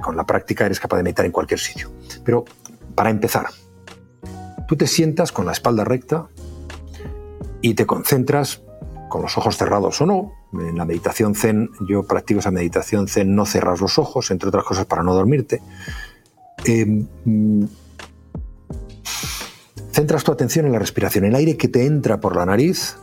con 0.00 0.16
la 0.16 0.24
práctica 0.24 0.66
eres 0.66 0.78
capaz 0.78 0.98
de 0.98 1.02
meditar 1.02 1.26
en 1.26 1.32
cualquier 1.32 1.58
sitio. 1.58 1.90
Pero 2.24 2.44
para 2.94 3.10
empezar, 3.10 3.46
tú 4.68 4.76
te 4.76 4.86
sientas 4.86 5.32
con 5.32 5.46
la 5.46 5.52
espalda 5.52 5.82
recta 5.82 6.28
y 7.60 7.74
te 7.74 7.86
concentras 7.86 8.62
con 9.08 9.22
los 9.22 9.36
ojos 9.38 9.56
cerrados 9.56 10.00
o 10.00 10.06
no. 10.06 10.32
En 10.52 10.76
la 10.76 10.84
meditación 10.84 11.34
zen, 11.34 11.70
yo 11.88 12.04
practico 12.04 12.40
esa 12.40 12.50
meditación 12.50 13.08
zen, 13.08 13.34
no 13.34 13.46
cerras 13.46 13.80
los 13.80 13.98
ojos, 13.98 14.30
entre 14.30 14.48
otras 14.48 14.64
cosas 14.64 14.86
para 14.86 15.02
no 15.02 15.14
dormirte. 15.14 15.62
Em, 16.64 17.06
centras 19.92 20.24
tu 20.24 20.32
atención 20.32 20.66
en 20.66 20.72
la 20.72 20.78
respiración. 20.78 21.24
El 21.24 21.34
aire 21.34 21.56
que 21.56 21.68
te 21.68 21.86
entra 21.86 22.20
por 22.20 22.36
la 22.36 22.46
nariz 22.46 22.96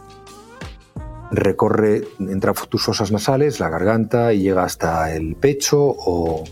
recorre, 1.31 2.03
entra 2.19 2.53
tus 2.53 2.83
fosas 2.83 3.11
nasales, 3.11 3.59
la 3.59 3.69
garganta 3.69 4.33
y 4.33 4.41
llega 4.41 4.63
hasta 4.63 5.13
el 5.13 5.35
pecho 5.35 5.79
o 5.81 6.43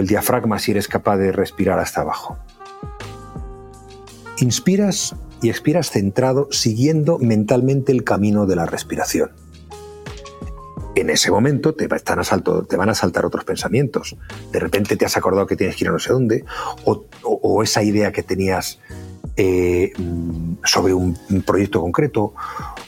el 0.00 0.06
diafragma 0.06 0.58
si 0.58 0.72
eres 0.72 0.88
capaz 0.88 1.16
de 1.16 1.32
respirar 1.32 1.78
hasta 1.78 2.02
abajo. 2.02 2.38
Inspiras 4.38 5.14
y 5.42 5.50
expiras 5.50 5.90
centrado 5.90 6.48
siguiendo 6.50 7.18
mentalmente 7.18 7.92
el 7.92 8.04
camino 8.04 8.46
de 8.46 8.56
la 8.56 8.66
respiración. 8.66 9.30
En 10.94 11.10
ese 11.10 11.30
momento 11.30 11.74
te, 11.74 11.94
están 11.94 12.20
te 12.66 12.76
van 12.76 12.88
a 12.88 12.94
saltar 12.94 13.26
otros 13.26 13.44
pensamientos. 13.44 14.16
De 14.50 14.58
repente 14.58 14.96
te 14.96 15.04
has 15.04 15.16
acordado 15.18 15.46
que 15.46 15.54
tienes 15.54 15.76
que 15.76 15.84
ir 15.84 15.88
a 15.90 15.92
no 15.92 15.98
sé 15.98 16.10
dónde, 16.10 16.44
o, 16.84 17.62
esa 17.62 17.82
idea 17.82 18.12
que 18.12 18.22
tenías 18.22 18.78
eh, 19.36 19.92
sobre 20.64 20.94
un, 20.94 21.14
proyecto 21.44 21.82
concreto, 21.82 22.34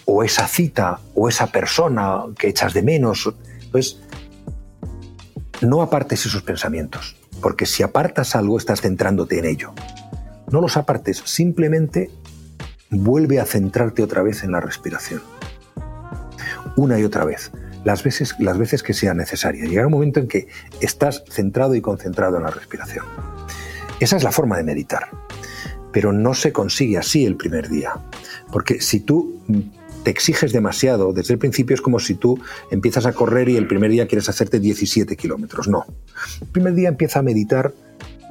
o 0.07 0.25
esa 0.25 0.49
cita, 0.49 1.00
o 1.14 1.28
esa 1.28 1.49
persona 1.49 2.23
que 2.38 2.49
echas 2.49 2.73
de 2.73 2.83
menos. 2.83 3.31
Pues 3.71 4.00
no 5.61 5.83
apartes 5.83 6.25
esos 6.25 6.43
pensamientos, 6.43 7.14
porque 7.43 7.67
si 7.67 7.83
apartas 7.83 8.35
algo 8.35 8.57
estás 8.57 8.81
centrándote 8.81 9.38
en 9.38 9.45
ello. 9.45 9.75
No 10.50 10.62
los 10.62 10.78
apartes, 10.78 11.19
simplemente 11.26 12.11
vuelve 12.90 13.40
a 13.40 13.45
centrarte 13.45 14.02
otra 14.02 14.23
vez 14.23 14.42
en 14.45 14.52
la 14.52 14.61
respiración. 14.61 15.23
Una 16.76 16.99
y 16.99 17.04
otra 17.04 17.25
vez, 17.25 17.50
las 17.85 18.02
veces, 18.02 18.35
las 18.38 18.59
veces 18.59 18.83
que 18.83 18.95
sea 18.95 19.14
necesaria. 19.14 19.64
Llegará 19.64 19.87
un 19.87 19.92
momento 19.92 20.21
en 20.21 20.28
que 20.28 20.49
estás 20.80 21.25
centrado 21.28 21.75
y 21.75 21.80
concentrado 21.80 22.37
en 22.37 22.45
la 22.45 22.50
respiración. 22.50 23.04
Esa 24.00 24.16
es 24.16 24.23
la 24.23 24.33
forma 24.33 24.57
de 24.57 24.64
meditar. 24.64 25.09
Pero 25.92 26.12
no 26.12 26.35
se 26.35 26.52
consigue 26.52 26.99
así 26.99 27.25
el 27.25 27.37
primer 27.37 27.68
día. 27.68 27.95
Porque 28.52 28.80
si 28.80 29.00
tú 29.00 29.40
te 30.04 30.11
exiges 30.11 30.52
demasiado, 30.52 31.12
desde 31.12 31.35
el 31.35 31.38
principio 31.38 31.75
es 31.75 31.80
como 31.80 31.99
si 31.99 32.14
tú 32.14 32.38
empiezas 32.71 33.07
a 33.07 33.12
correr 33.12 33.49
y 33.49 33.57
el 33.57 33.66
primer 33.66 33.90
día 33.90 34.07
quieres 34.07 34.28
hacerte 34.28 34.61
17 34.61 35.16
kilómetros. 35.16 35.66
No. 35.66 35.85
El 36.40 36.49
primer 36.49 36.75
día 36.75 36.88
empieza 36.88 37.18
a 37.18 37.23
meditar 37.23 37.73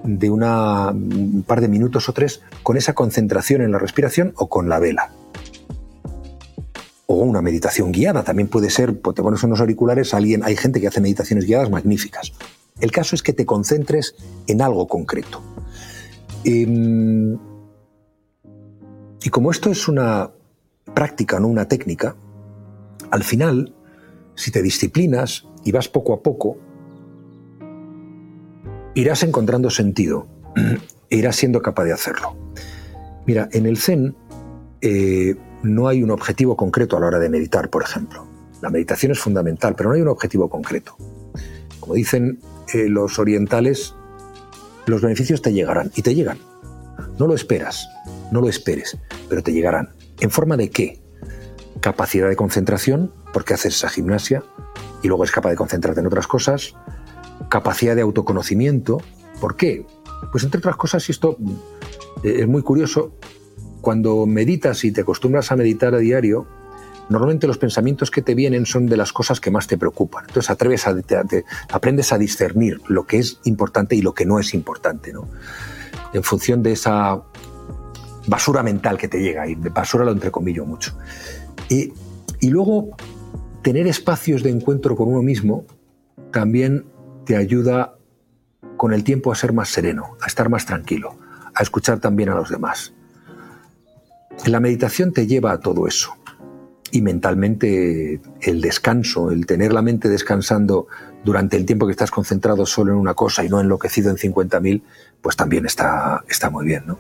de 0.03 0.29
una, 0.29 0.91
un 0.91 1.43
par 1.45 1.61
de 1.61 1.67
minutos 1.67 2.09
o 2.09 2.13
tres 2.13 2.41
con 2.63 2.77
esa 2.77 2.93
concentración 2.93 3.61
en 3.61 3.71
la 3.71 3.79
respiración 3.79 4.33
o 4.35 4.47
con 4.47 4.69
la 4.69 4.79
vela. 4.79 5.11
O 7.05 7.15
una 7.15 7.41
meditación 7.41 7.91
guiada, 7.91 8.23
también 8.23 8.47
puede 8.47 8.69
ser, 8.69 8.99
pues 8.99 9.15
te 9.15 9.23
pones 9.23 9.43
unos 9.43 9.59
auriculares, 9.59 10.13
alguien, 10.13 10.43
hay 10.43 10.55
gente 10.55 10.81
que 10.81 10.87
hace 10.87 11.01
meditaciones 11.01 11.45
guiadas 11.45 11.69
magníficas. 11.69 12.33
El 12.79 12.91
caso 12.91 13.15
es 13.15 13.23
que 13.23 13.33
te 13.33 13.45
concentres 13.45 14.15
en 14.47 14.61
algo 14.61 14.87
concreto. 14.87 15.41
Em, 16.43 17.37
y 19.23 19.29
como 19.29 19.51
esto 19.51 19.71
es 19.71 19.87
una 19.87 20.31
práctica, 20.93 21.39
no 21.39 21.47
una 21.47 21.67
técnica, 21.67 22.15
al 23.09 23.23
final, 23.23 23.73
si 24.35 24.51
te 24.51 24.61
disciplinas 24.61 25.45
y 25.63 25.71
vas 25.71 25.87
poco 25.87 26.13
a 26.13 26.21
poco, 26.21 26.57
irás 28.97 29.21
encontrando 29.21 29.69
sentido 29.69 30.27
e 31.09 31.17
irás 31.17 31.35
siendo 31.35 31.61
capaz 31.61 31.83
de 31.85 31.93
hacerlo. 31.93 32.35
Mira, 33.27 33.47
en 33.51 33.67
el 33.67 33.77
Zen 33.77 34.15
eh, 34.81 35.35
no 35.61 35.87
hay 35.87 36.01
un 36.01 36.09
objetivo 36.09 36.57
concreto 36.57 36.97
a 36.97 36.99
la 36.99 37.07
hora 37.07 37.19
de 37.19 37.29
meditar, 37.29 37.69
por 37.69 37.83
ejemplo. 37.83 38.25
La 38.59 38.71
meditación 38.71 39.11
es 39.11 39.19
fundamental, 39.19 39.75
pero 39.75 39.89
no 39.89 39.95
hay 39.95 40.01
un 40.01 40.07
objetivo 40.07 40.49
concreto. 40.49 40.97
Como 41.79 41.93
dicen 41.93 42.39
eh, 42.73 42.89
los 42.89 43.19
orientales, 43.19 43.93
los 44.87 45.03
beneficios 45.03 45.43
te 45.43 45.53
llegarán 45.53 45.91
y 45.95 46.01
te 46.01 46.15
llegan. 46.15 46.39
No 47.19 47.27
lo 47.27 47.35
esperas, 47.35 47.87
no 48.31 48.41
lo 48.41 48.49
esperes, 48.49 48.97
pero 49.29 49.43
te 49.43 49.53
llegarán. 49.53 49.89
¿En 50.21 50.31
forma 50.31 50.57
de 50.57 50.71
qué? 50.71 50.99
Capacidad 51.81 52.29
de 52.29 52.35
concentración, 52.35 53.13
porque 53.31 53.53
haces 53.53 53.75
esa 53.75 53.89
gimnasia 53.89 54.43
y 55.03 55.07
luego 55.07 55.23
es 55.23 55.31
capaz 55.31 55.51
de 55.51 55.55
concentrarte 55.55 55.99
en 55.99 56.07
otras 56.07 56.25
cosas, 56.25 56.73
capacidad 57.49 57.95
de 57.95 58.01
autoconocimiento. 58.01 59.01
¿Por 59.39 59.55
qué? 59.55 59.85
Pues 60.31 60.43
entre 60.43 60.59
otras 60.59 60.75
cosas, 60.75 61.07
y 61.09 61.11
esto 61.11 61.37
eh, 62.23 62.37
es 62.39 62.47
muy 62.47 62.61
curioso, 62.61 63.13
cuando 63.81 64.25
meditas 64.25 64.83
y 64.83 64.91
te 64.91 65.01
acostumbras 65.01 65.51
a 65.51 65.55
meditar 65.55 65.93
a 65.93 65.99
diario, 65.99 66.47
normalmente 67.09 67.47
los 67.47 67.57
pensamientos 67.57 68.11
que 68.11 68.21
te 68.21 68.35
vienen 68.35 68.65
son 68.65 68.87
de 68.87 68.97
las 68.97 69.13
cosas 69.13 69.39
que 69.39 69.51
más 69.51 69.67
te 69.67 69.77
preocupan. 69.77 70.25
Entonces 70.27 70.49
atreves 70.49 70.87
a, 70.87 70.95
aprendes 71.71 72.11
a 72.11 72.17
discernir 72.17 72.81
lo 72.87 73.05
que 73.05 73.19
es 73.19 73.39
importante 73.45 73.95
y 73.95 74.01
lo 74.01 74.13
que 74.13 74.25
no 74.25 74.39
es 74.39 74.53
importante, 74.53 75.13
¿no? 75.13 75.27
En 76.13 76.23
función 76.23 76.63
de 76.63 76.73
esa 76.73 77.21
basura 78.27 78.61
mental 78.61 78.97
que 78.97 79.07
te 79.07 79.21
llega, 79.21 79.47
y 79.47 79.55
basura 79.55 80.03
lo 80.03 80.11
entrecomillo 80.11 80.65
mucho. 80.65 80.97
Y 81.69 81.93
luego, 82.41 82.95
tener 83.61 83.87
espacios 83.87 84.43
de 84.43 84.49
encuentro 84.49 84.95
con 84.95 85.07
uno 85.07 85.21
mismo 85.21 85.65
también 86.31 86.85
te 87.27 87.35
ayuda 87.35 87.97
con 88.77 88.93
el 88.93 89.03
tiempo 89.03 89.33
a 89.33 89.35
ser 89.35 89.51
más 89.51 89.67
sereno, 89.67 90.15
a 90.21 90.27
estar 90.27 90.49
más 90.49 90.65
tranquilo, 90.65 91.17
a 91.53 91.61
escuchar 91.61 91.99
también 91.99 92.29
a 92.29 92.35
los 92.35 92.49
demás. 92.49 92.93
La 94.45 94.61
meditación 94.61 95.11
te 95.11 95.27
lleva 95.27 95.51
a 95.51 95.59
todo 95.59 95.87
eso. 95.87 96.15
Y 96.89 97.01
mentalmente 97.01 98.21
el 98.39 98.61
descanso, 98.61 99.29
el 99.29 99.45
tener 99.45 99.73
la 99.73 99.81
mente 99.81 100.07
descansando 100.07 100.87
durante 101.25 101.57
el 101.57 101.65
tiempo 101.65 101.85
que 101.85 101.91
estás 101.91 102.11
concentrado 102.11 102.65
solo 102.65 102.93
en 102.93 102.97
una 102.97 103.13
cosa 103.13 103.43
y 103.43 103.49
no 103.49 103.59
enloquecido 103.59 104.09
en 104.09 104.15
50.000, 104.15 104.81
pues 105.21 105.35
también 105.35 105.65
está, 105.65 106.23
está 106.29 106.49
muy 106.49 106.65
bien. 106.65 106.83
¿no? 106.87 106.97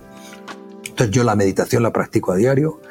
Entonces 0.83 1.11
yo 1.11 1.23
la 1.23 1.37
meditación 1.37 1.83
la 1.83 1.93
practico 1.93 2.33
a 2.33 2.35
diario 2.35 2.81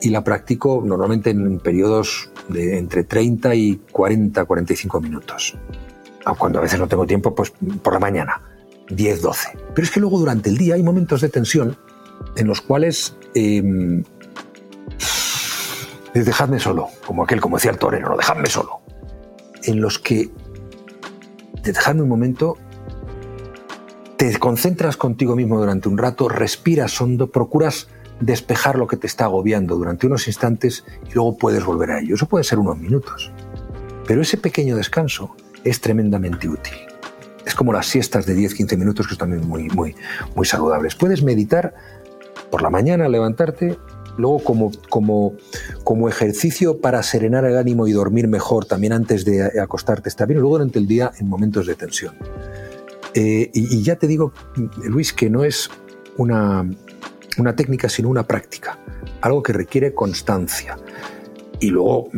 y 0.00 0.08
la 0.08 0.24
practico 0.24 0.82
normalmente 0.84 1.30
en 1.30 1.60
periodos 1.60 2.32
de 2.48 2.76
entre 2.76 3.04
30 3.04 3.54
y 3.54 3.80
40, 3.92 4.44
45 4.44 5.00
minutos 5.00 5.56
cuando 6.38 6.58
a 6.58 6.62
veces 6.62 6.78
no 6.78 6.88
tengo 6.88 7.06
tiempo, 7.06 7.34
pues 7.34 7.52
por 7.82 7.92
la 7.92 7.98
mañana, 7.98 8.40
10, 8.88 9.22
12. 9.22 9.58
Pero 9.74 9.84
es 9.84 9.90
que 9.90 10.00
luego 10.00 10.18
durante 10.18 10.50
el 10.50 10.56
día 10.56 10.74
hay 10.74 10.82
momentos 10.82 11.20
de 11.20 11.28
tensión 11.28 11.76
en 12.36 12.46
los 12.46 12.60
cuales 12.60 13.16
eh, 13.34 14.02
dejadme 16.14 16.58
solo, 16.58 16.88
como 17.06 17.24
aquel, 17.24 17.40
como 17.40 17.56
decía 17.56 17.70
el 17.70 17.78
torero, 17.78 18.10
no, 18.10 18.16
dejadme 18.16 18.48
solo. 18.48 18.80
En 19.64 19.80
los 19.80 19.98
que 19.98 20.30
dejadme 21.62 22.02
un 22.02 22.08
momento, 22.08 22.56
te 24.16 24.38
concentras 24.38 24.96
contigo 24.96 25.34
mismo 25.36 25.58
durante 25.58 25.88
un 25.88 25.98
rato, 25.98 26.28
respiras 26.28 27.00
hondo, 27.00 27.30
procuras 27.30 27.88
despejar 28.20 28.78
lo 28.78 28.86
que 28.86 28.96
te 28.96 29.06
está 29.06 29.24
agobiando 29.24 29.76
durante 29.76 30.06
unos 30.06 30.28
instantes 30.28 30.84
y 31.10 31.14
luego 31.14 31.36
puedes 31.36 31.64
volver 31.64 31.90
a 31.90 32.00
ello. 32.00 32.14
Eso 32.14 32.28
puede 32.28 32.44
ser 32.44 32.58
unos 32.58 32.78
minutos. 32.78 33.32
Pero 34.06 34.22
ese 34.22 34.36
pequeño 34.36 34.76
descanso 34.76 35.34
es 35.64 35.80
tremendamente 35.80 36.48
útil. 36.48 36.74
Es 37.44 37.54
como 37.54 37.72
las 37.72 37.86
siestas 37.86 38.26
de 38.26 38.36
10-15 38.36 38.76
minutos 38.76 39.06
que 39.06 39.14
son 39.14 39.18
también 39.18 39.48
muy, 39.48 39.68
muy, 39.70 39.94
muy 40.34 40.46
saludables. 40.46 40.94
Puedes 40.94 41.22
meditar 41.22 41.74
por 42.50 42.62
la 42.62 42.70
mañana, 42.70 43.08
levantarte, 43.08 43.78
luego 44.16 44.42
como, 44.44 44.70
como, 44.88 45.34
como 45.84 46.08
ejercicio 46.08 46.80
para 46.80 47.02
serenar 47.02 47.44
el 47.44 47.56
ánimo 47.56 47.86
y 47.86 47.92
dormir 47.92 48.28
mejor 48.28 48.64
también 48.66 48.92
antes 48.92 49.24
de 49.24 49.60
acostarte 49.60 50.08
está 50.08 50.26
bien, 50.26 50.40
luego 50.40 50.58
durante 50.58 50.78
el 50.78 50.86
día 50.86 51.12
en 51.18 51.28
momentos 51.28 51.66
de 51.66 51.74
tensión. 51.74 52.14
Eh, 53.14 53.50
y, 53.52 53.76
y, 53.76 53.82
ya 53.82 53.96
te 53.96 54.06
digo, 54.06 54.32
Luis, 54.84 55.12
que 55.12 55.28
no 55.28 55.44
es 55.44 55.68
una, 56.16 56.66
una 57.38 57.56
técnica, 57.56 57.88
sino 57.88 58.08
una 58.08 58.26
práctica, 58.26 58.78
algo 59.20 59.42
que 59.42 59.52
requiere 59.52 59.94
constancia. 59.94 60.78
Y 61.60 61.70
luego 61.70 62.08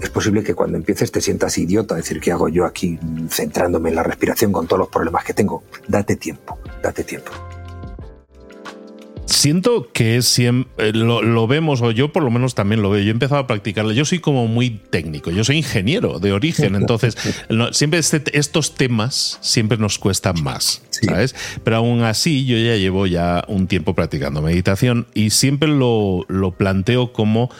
es 0.00 0.10
posible 0.10 0.42
que 0.42 0.54
cuando 0.54 0.76
empieces 0.76 1.10
te 1.10 1.20
sientas 1.20 1.58
idiota, 1.58 1.94
decir, 1.94 2.20
¿qué 2.20 2.32
hago 2.32 2.48
yo 2.48 2.64
aquí 2.64 2.98
centrándome 3.30 3.90
en 3.90 3.96
la 3.96 4.02
respiración 4.02 4.52
con 4.52 4.66
todos 4.66 4.80
los 4.80 4.88
problemas 4.88 5.24
que 5.24 5.34
tengo? 5.34 5.62
Date 5.88 6.16
tiempo, 6.16 6.58
date 6.82 7.04
tiempo 7.04 7.32
siento 9.38 9.90
que 9.92 10.16
es 10.16 10.26
siempre, 10.26 10.88
eh, 10.88 10.92
lo, 10.92 11.46
vemos, 11.46 11.80
o 11.80 11.90
yo 11.90 12.12
por 12.12 12.22
lo 12.22 12.30
menos 12.30 12.54
también 12.54 12.82
lo 12.82 12.90
veo, 12.90 13.00
yo 13.02 13.08
he 13.08 13.12
empezado 13.12 13.40
a 13.40 13.46
practicarlo, 13.46 13.92
yo 13.92 14.04
soy 14.04 14.18
como 14.18 14.46
muy 14.48 14.70
técnico, 14.70 15.30
yo 15.30 15.44
soy 15.44 15.58
ingeniero 15.58 16.18
de 16.18 16.32
origen, 16.32 16.74
entonces 16.74 17.16
siempre 17.72 18.00
este, 18.00 18.22
estos 18.36 18.74
temas 18.74 19.38
siempre 19.40 19.78
nos 19.78 19.98
cuestan 19.98 20.42
más, 20.42 20.82
¿sabes? 21.02 21.34
Pero 21.64 21.76
aún 21.76 22.02
así 22.02 22.44
yo 22.46 22.56
ya 22.56 22.76
llevo 22.76 23.06
ya 23.06 23.44
un 23.48 23.66
tiempo 23.66 23.94
practicando 23.94 24.42
meditación 24.42 25.06
y 25.14 25.30
siempre 25.30 25.68
lo, 25.68 26.24
lo 26.28 26.52
planteo 26.52 27.12
como 27.12 27.50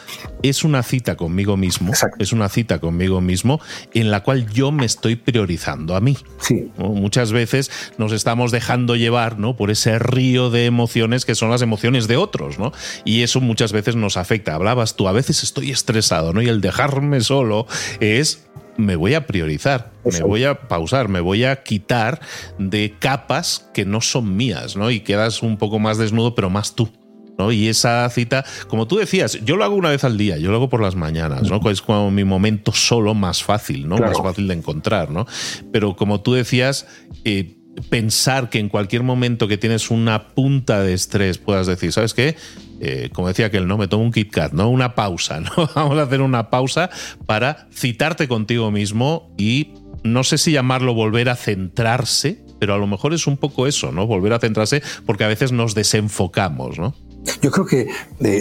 es 0.43 0.63
una 0.63 0.83
cita 0.83 1.15
conmigo 1.15 1.57
mismo, 1.57 1.93
es 2.19 2.31
una 2.31 2.49
cita 2.49 2.79
conmigo 2.79 3.21
mismo 3.21 3.59
en 3.93 4.11
la 4.11 4.23
cual 4.23 4.49
yo 4.51 4.71
me 4.71 4.85
estoy 4.85 5.15
priorizando 5.15 5.95
a 5.95 6.01
mí. 6.01 6.17
Sí. 6.39 6.71
Muchas 6.77 7.31
veces 7.31 7.71
nos 7.97 8.11
estamos 8.11 8.51
dejando 8.51 8.95
llevar 8.95 9.39
¿no? 9.39 9.55
por 9.55 9.71
ese 9.71 9.99
río 9.99 10.49
de 10.49 10.65
emociones 10.65 11.25
que 11.25 11.35
son 11.35 11.49
las 11.49 11.61
emociones 11.61 12.07
de 12.07 12.17
otros, 12.17 12.59
¿no? 12.59 12.71
Y 13.05 13.23
eso 13.23 13.41
muchas 13.41 13.71
veces 13.71 13.95
nos 13.95 14.17
afecta. 14.17 14.55
Hablabas 14.55 14.95
tú, 14.95 15.07
a 15.07 15.11
veces 15.11 15.43
estoy 15.43 15.71
estresado, 15.71 16.33
¿no? 16.33 16.41
Y 16.41 16.47
el 16.47 16.61
dejarme 16.61 17.21
solo 17.21 17.67
es 17.99 18.48
me 18.79 18.95
voy 18.95 19.13
a 19.13 19.27
priorizar, 19.27 19.91
me 20.05 20.21
voy 20.21 20.45
a 20.45 20.67
pausar, 20.67 21.09
me 21.09 21.19
voy 21.19 21.43
a 21.43 21.63
quitar 21.63 22.21
de 22.57 22.95
capas 22.97 23.69
que 23.73 23.85
no 23.85 24.01
son 24.01 24.35
mías, 24.37 24.75
¿no? 24.75 24.89
Y 24.89 25.01
quedas 25.01 25.43
un 25.43 25.57
poco 25.57 25.79
más 25.79 25.97
desnudo, 25.97 26.33
pero 26.33 26.49
más 26.49 26.75
tú. 26.75 26.89
¿no? 27.37 27.53
Y 27.53 27.69
esa 27.69 28.09
cita, 28.09 28.43
como 28.67 28.85
tú 28.85 28.97
decías, 28.97 29.39
yo 29.45 29.55
lo 29.55 29.63
hago 29.63 29.75
una 29.75 29.91
vez 29.91 30.03
al 30.03 30.17
día, 30.17 30.37
yo 30.37 30.51
lo 30.51 30.57
hago 30.57 30.69
por 30.69 30.81
las 30.81 30.95
mañanas, 30.95 31.49
¿no? 31.49 31.61
Es 31.69 31.81
como 31.81 32.11
mi 32.11 32.25
momento 32.25 32.73
solo 32.73 33.13
más 33.13 33.43
fácil, 33.43 33.87
¿no? 33.87 33.97
Más 33.97 34.17
fácil 34.17 34.49
de 34.49 34.55
encontrar, 34.55 35.09
¿no? 35.09 35.25
Pero 35.71 35.95
como 35.95 36.19
tú 36.19 36.33
decías, 36.33 36.85
eh, 37.23 37.58
pensar 37.89 38.49
que 38.49 38.59
en 38.59 38.69
cualquier 38.69 39.03
momento 39.03 39.47
que 39.47 39.57
tienes 39.57 39.91
una 39.91 40.29
punta 40.29 40.81
de 40.81 40.93
estrés 40.93 41.37
puedas 41.37 41.67
decir, 41.67 41.91
¿sabes 41.91 42.13
qué? 42.13 42.35
Eh, 42.81 43.09
como 43.13 43.27
decía 43.27 43.47
aquel, 43.47 43.67
¿no? 43.67 43.77
Me 43.77 43.87
tomo 43.87 44.03
un 44.03 44.11
Kit 44.11 44.31
Kat, 44.31 44.53
¿no? 44.53 44.69
Una 44.69 44.95
pausa, 44.95 45.41
¿no? 45.41 45.51
Vamos 45.75 45.97
a 45.97 46.03
hacer 46.03 46.21
una 46.21 46.49
pausa 46.49 46.89
para 47.25 47.67
citarte 47.73 48.27
contigo 48.27 48.71
mismo 48.71 49.33
y 49.37 49.73
no 50.03 50.23
sé 50.23 50.37
si 50.37 50.51
llamarlo 50.51 50.93
volver 50.93 51.29
a 51.29 51.35
centrarse, 51.35 52.43
pero 52.59 52.73
a 52.73 52.77
lo 52.77 52.87
mejor 52.87 53.13
es 53.13 53.27
un 53.27 53.37
poco 53.37 53.67
eso, 53.67 53.91
¿no? 53.91 54.07
Volver 54.07 54.33
a 54.33 54.39
centrarse 54.39 54.81
porque 55.05 55.23
a 55.23 55.27
veces 55.27 55.51
nos 55.51 55.75
desenfocamos, 55.75 56.79
¿no? 56.79 56.95
Yo 57.41 57.51
creo 57.51 57.65
que 57.65 57.87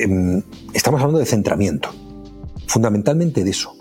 mm, 0.07 0.39
estamos 0.73 1.01
hablando 1.01 1.19
de 1.19 1.27
centramiento, 1.27 1.91
fundamentalmente 2.67 3.43
de 3.43 3.51
eso, 3.51 3.77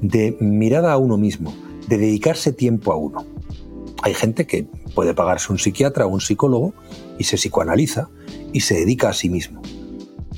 de 0.00 0.36
mirada 0.40 0.92
a 0.92 0.96
uno 0.96 1.16
mismo, 1.16 1.54
de 1.86 1.98
dedicarse 1.98 2.52
tiempo 2.52 2.92
a 2.92 2.96
uno. 2.96 3.35
Hay 4.02 4.14
gente 4.14 4.46
que 4.46 4.66
puede 4.94 5.14
pagarse 5.14 5.52
un 5.52 5.58
psiquiatra 5.58 6.06
o 6.06 6.10
un 6.10 6.20
psicólogo 6.20 6.74
y 7.18 7.24
se 7.24 7.36
psicoanaliza 7.36 8.08
y 8.52 8.60
se 8.60 8.74
dedica 8.74 9.08
a 9.08 9.12
sí 9.12 9.28
mismo. 9.28 9.62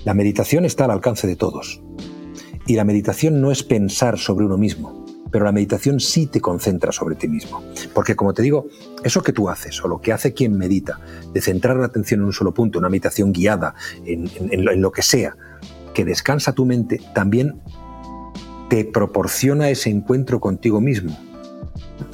La 0.04 0.14
meditación 0.14 0.64
está 0.64 0.84
al 0.84 0.92
alcance 0.92 1.26
de 1.26 1.36
todos. 1.36 1.82
Y 2.66 2.74
la 2.74 2.84
meditación 2.84 3.40
no 3.40 3.50
es 3.50 3.62
pensar 3.62 4.18
sobre 4.18 4.44
uno 4.44 4.58
mismo, 4.58 5.04
pero 5.30 5.44
la 5.44 5.52
meditación 5.52 6.00
sí 6.00 6.26
te 6.26 6.40
concentra 6.40 6.92
sobre 6.92 7.16
ti 7.16 7.28
mismo. 7.28 7.62
Porque 7.94 8.14
como 8.14 8.34
te 8.34 8.42
digo, 8.42 8.66
eso 9.04 9.22
que 9.22 9.32
tú 9.32 9.48
haces 9.48 9.82
o 9.82 9.88
lo 9.88 10.00
que 10.00 10.12
hace 10.12 10.34
quien 10.34 10.56
medita, 10.56 11.00
de 11.32 11.40
centrar 11.40 11.76
la 11.76 11.86
atención 11.86 12.20
en 12.20 12.26
un 12.26 12.32
solo 12.32 12.54
punto, 12.54 12.78
una 12.78 12.88
meditación 12.88 13.32
guiada, 13.32 13.74
en, 14.04 14.28
lo 14.80 14.92
que 14.92 15.02
sea, 15.02 15.36
que 15.94 16.04
descansa 16.04 16.52
tu 16.52 16.64
mente, 16.64 17.00
también 17.14 17.60
te 18.68 18.84
proporciona 18.84 19.70
ese 19.70 19.90
encuentro 19.90 20.40
contigo 20.40 20.80
mismo. 20.80 21.16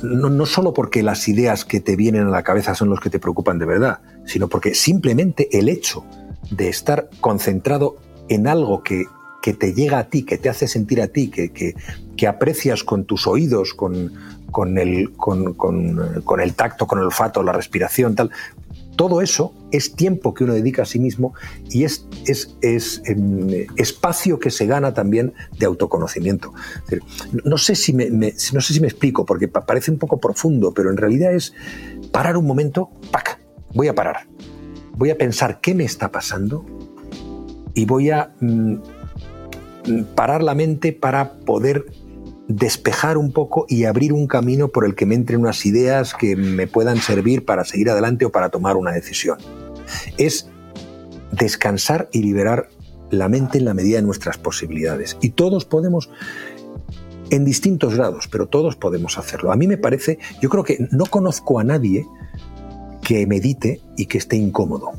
No, 0.03 0.31
no, 0.31 0.47
solo 0.47 0.73
porque 0.73 1.03
las 1.03 1.29
ideas 1.29 1.65
que 1.65 1.81
te 1.81 1.97
vienen 1.97 2.27
a 2.27 2.31
la 2.31 2.43
cabeza 2.43 2.75
son 2.75 2.91
los 2.91 3.01
que 3.01 3.11
te 3.11 3.19
preocupan 3.19 3.59
de 3.59 3.67
verdad, 3.67 4.01
sino 4.25 4.49
porque 4.49 4.75
simplemente 4.75 5.59
el 5.59 5.69
hecho 5.69 6.05
de 6.51 6.69
estar 6.69 7.09
concentrado 7.21 7.97
en 8.29 8.47
algo 8.47 8.83
que, 8.83 9.05
que 9.43 9.53
te 9.53 9.75
llega 9.75 9.99
a 9.99 10.05
ti, 10.05 10.25
que 10.25 10.39
te 10.39 10.49
hace 10.49 10.69
sentir 10.69 11.03
a 11.03 11.09
ti, 11.09 11.29
que, 11.29 11.53
que, 11.53 11.75
que 12.17 12.27
aprecias 12.27 12.85
con 12.85 13.05
tus 13.05 13.27
oídos, 13.27 13.75
con, 13.75 14.13
con, 14.51 14.79
el, 14.79 15.13
con, 15.17 15.55
con, 15.55 16.41
el 16.41 16.55
tacto, 16.55 16.87
con 16.87 16.99
el 16.99 17.07
olfato, 17.07 17.43
la 17.43 17.53
respiración, 17.53 18.15
tal. 18.15 18.31
Todo 18.97 19.21
eso 19.21 19.53
es 19.73 19.95
tiempo 19.95 20.35
que 20.35 20.45
uno 20.45 20.55
dedica 20.55 20.83
a 20.83 20.85
sí 20.85 20.99
mismo 20.99 21.35
y 21.71 21.85
es, 21.85 22.07
es, 22.27 22.57
es 22.63 23.03
em, 23.07 23.67
espacio 23.77 24.39
que 24.39 24.51
se 24.51 24.67
gana 24.67 24.95
también 24.95 25.35
de 25.59 25.67
autoconocimiento. 25.67 26.53
No 27.45 27.59
sé, 27.59 27.75
si 27.75 27.93
me, 27.93 28.09
no 28.09 28.61
sé 28.61 28.75
si 28.75 28.81
me 28.81 28.87
explico, 28.87 29.25
porque 29.27 29.49
parece 29.49 29.91
un 29.91 29.99
poco 29.99 30.21
profundo, 30.21 30.73
pero 30.73 30.91
en 30.91 30.97
realidad 30.97 31.35
es 31.35 31.55
parar 32.13 32.37
un 32.37 32.47
momento, 32.47 32.91
¡pac! 33.11 33.41
Voy 33.73 33.89
a 33.89 33.95
parar. 33.95 34.29
Voy 34.97 35.11
a 35.11 35.19
pensar 35.19 35.61
qué 35.61 35.75
me 35.75 35.85
está 35.85 36.13
pasando 36.13 36.65
y 37.75 37.85
voy 37.87 38.11
a 38.11 38.33
mm, 38.41 38.77
parar 40.15 40.43
la 40.43 40.55
mente 40.55 40.93
para 40.93 41.33
poder 41.33 41.87
despejar 42.49 43.17
un 43.17 43.33
poco 43.33 43.65
y 43.69 43.85
abrir 43.85 44.13
un 44.13 44.27
camino 44.27 44.69
por 44.69 44.85
el 44.85 44.95
que 44.95 45.07
me 45.07 45.15
entren 45.15 45.41
unas 45.41 45.65
ideas 45.65 46.15
que 46.15 46.37
me 46.37 46.67
puedan 46.67 46.99
servir 46.99 47.45
para 47.45 47.65
seguir 47.65 47.91
adelante 47.91 48.25
o 48.25 48.31
para 48.31 48.51
tomar 48.51 48.77
una 48.77 48.93
decisión. 48.93 49.39
Es 50.19 50.49
descansar 51.33 52.09
y 52.13 52.21
liberar 52.21 52.69
la 53.11 53.29
mente 53.29 53.59
en 53.59 53.65
la 53.65 53.75
medida 53.75 53.97
de 53.97 54.03
nuestras 54.03 54.39
posibilidades. 54.39 55.17
Y 55.21 55.31
todos 55.31 55.65
podemos, 55.65 56.11
en 57.31 57.45
distintos 57.45 57.95
grados, 57.95 58.29
pero 58.31 58.47
todos 58.47 58.77
podemos 58.77 59.19
hacerlo. 59.19 59.53
A 59.53 59.57
mí 59.57 59.67
me 59.67 59.79
parece, 59.79 60.19
yo 60.41 60.49
creo 60.49 60.65
que 60.65 60.87
no 60.91 61.07
conozco 61.07 61.59
a 61.59 61.65
nadie 61.65 62.07
que 63.03 63.27
medite 63.27 63.81
y 63.97 64.07
que 64.07 64.19
esté 64.19 64.37
incómodo. 64.37 64.93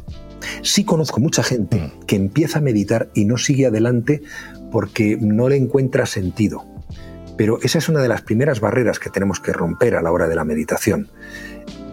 Sí 0.62 0.84
conozco 0.84 1.20
mucha 1.20 1.44
gente 1.44 1.78
mm. 1.78 2.06
que 2.06 2.16
empieza 2.16 2.60
a 2.60 2.62
meditar 2.62 3.10
y 3.14 3.26
no 3.26 3.38
sigue 3.38 3.66
adelante 3.66 4.22
porque 4.72 5.18
no 5.20 5.50
le 5.50 5.58
encuentra 5.58 6.06
sentido 6.06 6.75
pero 7.38 7.60
esa 7.62 7.78
es 7.78 7.90
una 7.90 8.02
de 8.02 8.08
las 8.08 8.22
primeras 8.22 8.60
barreras 8.60 9.00
que 9.00 9.10
tenemos 9.10 9.40
que 9.40 9.54
romper 9.54 9.96
a 9.96 10.02
la 10.02 10.12
hora 10.12 10.28
de 10.28 10.36
la 10.36 10.44
meditación. 10.44 11.10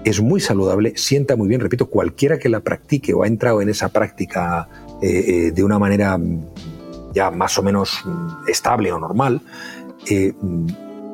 Es 0.05 0.20
muy 0.20 0.40
saludable, 0.40 0.94
sienta 0.96 1.37
muy 1.37 1.48
bien, 1.48 1.61
repito, 1.61 1.87
cualquiera 1.87 2.38
que 2.38 2.48
la 2.48 2.61
practique 2.61 3.14
o 3.14 3.22
ha 3.22 3.26
entrado 3.26 3.62
en 3.62 3.68
esa 3.68 3.88
práctica 3.88 4.68
eh, 5.00 5.09
eh, 5.26 5.50
de 5.52 5.64
una 5.64 5.78
manera 5.78 6.18
mm, 6.18 6.46
ya 7.14 7.31
más 7.31 7.59
o 7.59 7.62
menos 7.62 8.00
mm, 8.05 8.48
estable 8.48 8.92
o 8.92 8.98
normal, 8.98 9.40
eh, 10.09 10.33
mm, 10.40 10.66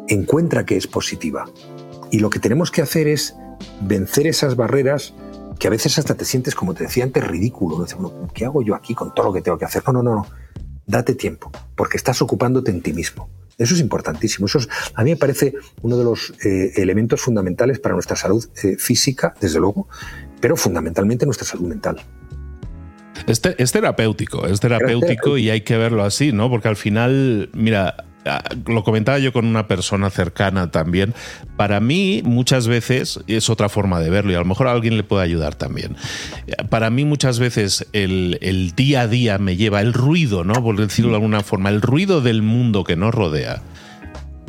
encuentra 0.09 0.65
que 0.65 0.77
es 0.77 0.87
positiva. 0.87 1.45
Y 2.11 2.21
lo 2.21 2.31
que 2.31 2.39
tenemos 2.39 2.71
que 2.71 2.83
hacer 2.83 3.09
es 3.09 3.37
vencer 3.83 4.27
esas 4.27 4.57
barreras 4.57 5.15
que 5.59 5.67
a 5.67 5.71
veces 5.71 5.99
hasta 5.99 6.15
te 6.15 6.25
sientes, 6.25 6.55
como 6.55 6.73
te 6.73 6.85
decía 6.85 7.05
antes, 7.05 7.27
ridículo. 7.27 7.85
¿Qué 8.33 8.45
hago 8.45 8.63
yo 8.63 8.75
aquí 8.75 8.95
con 8.95 9.13
todo 9.13 9.27
lo 9.27 9.33
que 9.33 9.43
tengo 9.43 9.59
que 9.59 9.65
hacer? 9.65 9.83
No, 9.87 9.93
no, 9.93 10.03
no, 10.03 10.15
no. 10.15 10.27
Date 10.87 11.15
tiempo, 11.15 11.51
porque 11.75 11.99
estás 11.99 12.23
ocupándote 12.23 12.71
en 12.71 12.81
ti 12.81 12.93
mismo. 12.93 13.29
Eso 13.59 13.75
es 13.75 13.81
importantísimo. 13.81 14.47
Eso 14.47 14.61
a 14.95 15.03
mí 15.03 15.11
me 15.11 15.17
parece 15.17 15.55
uno 15.83 15.99
de 15.99 16.05
los 16.05 16.33
eh, 16.45 16.73
elementos 16.77 17.21
fundamentales 17.21 17.81
para 17.81 17.95
nuestra 17.95 18.17
salud 18.17 18.49
eh, 18.63 18.77
física, 18.79 19.35
desde 19.41 19.59
luego, 19.59 19.89
pero 20.41 20.57
fundamentalmente 20.57 21.27
nuestra 21.27 21.47
salud 21.47 21.67
mental. 21.67 22.01
Este, 23.27 23.61
es 23.61 23.73
terapéutico, 23.73 24.47
es 24.47 24.61
terapéutico 24.61 25.37
y 25.37 25.51
hay 25.51 25.63
que 25.63 25.77
verlo 25.77 26.05
así, 26.05 26.33
¿no? 26.33 26.49
Porque 26.49 26.69
al 26.69 26.77
final, 26.77 27.51
mira, 27.53 28.07
lo 28.67 28.85
comentaba 28.85 29.19
yo 29.19 29.33
con 29.33 29.47
una 29.47 29.67
persona 29.69 30.11
cercana 30.11 30.71
también, 30.71 31.15
para 31.57 31.81
mí 31.81 32.23
muchas 32.25 32.67
veces 32.69 33.21
es 33.27 33.49
otra 33.49 33.69
forma 33.69 34.01
de 34.01 34.11
verlo 34.11 34.33
y 34.33 34.35
a 34.35 34.39
lo 34.39 34.45
mejor 34.45 34.69
a 34.69 34.73
alguien 34.73 34.97
le 34.97 35.03
puede 35.03 35.25
ayudar 35.25 35.55
también. 35.55 35.97
Para 36.69 36.91
mí 36.91 37.05
muchas 37.05 37.39
veces 37.39 37.87
el, 37.93 38.39
el 38.43 38.75
día 38.75 39.03
a 39.03 39.09
día 39.09 39.39
me 39.39 39.57
lleva 39.57 39.81
el 39.81 39.93
ruido, 39.93 40.45
¿no? 40.45 40.55
Por 40.55 40.77
decirlo 40.77 41.11
de 41.13 41.17
alguna 41.17 41.43
forma, 41.43 41.71
el 41.71 41.81
ruido 41.81 42.21
del 42.21 42.43
mundo 42.43 42.85
que 42.85 42.97
nos 42.97 43.15
rodea 43.15 43.63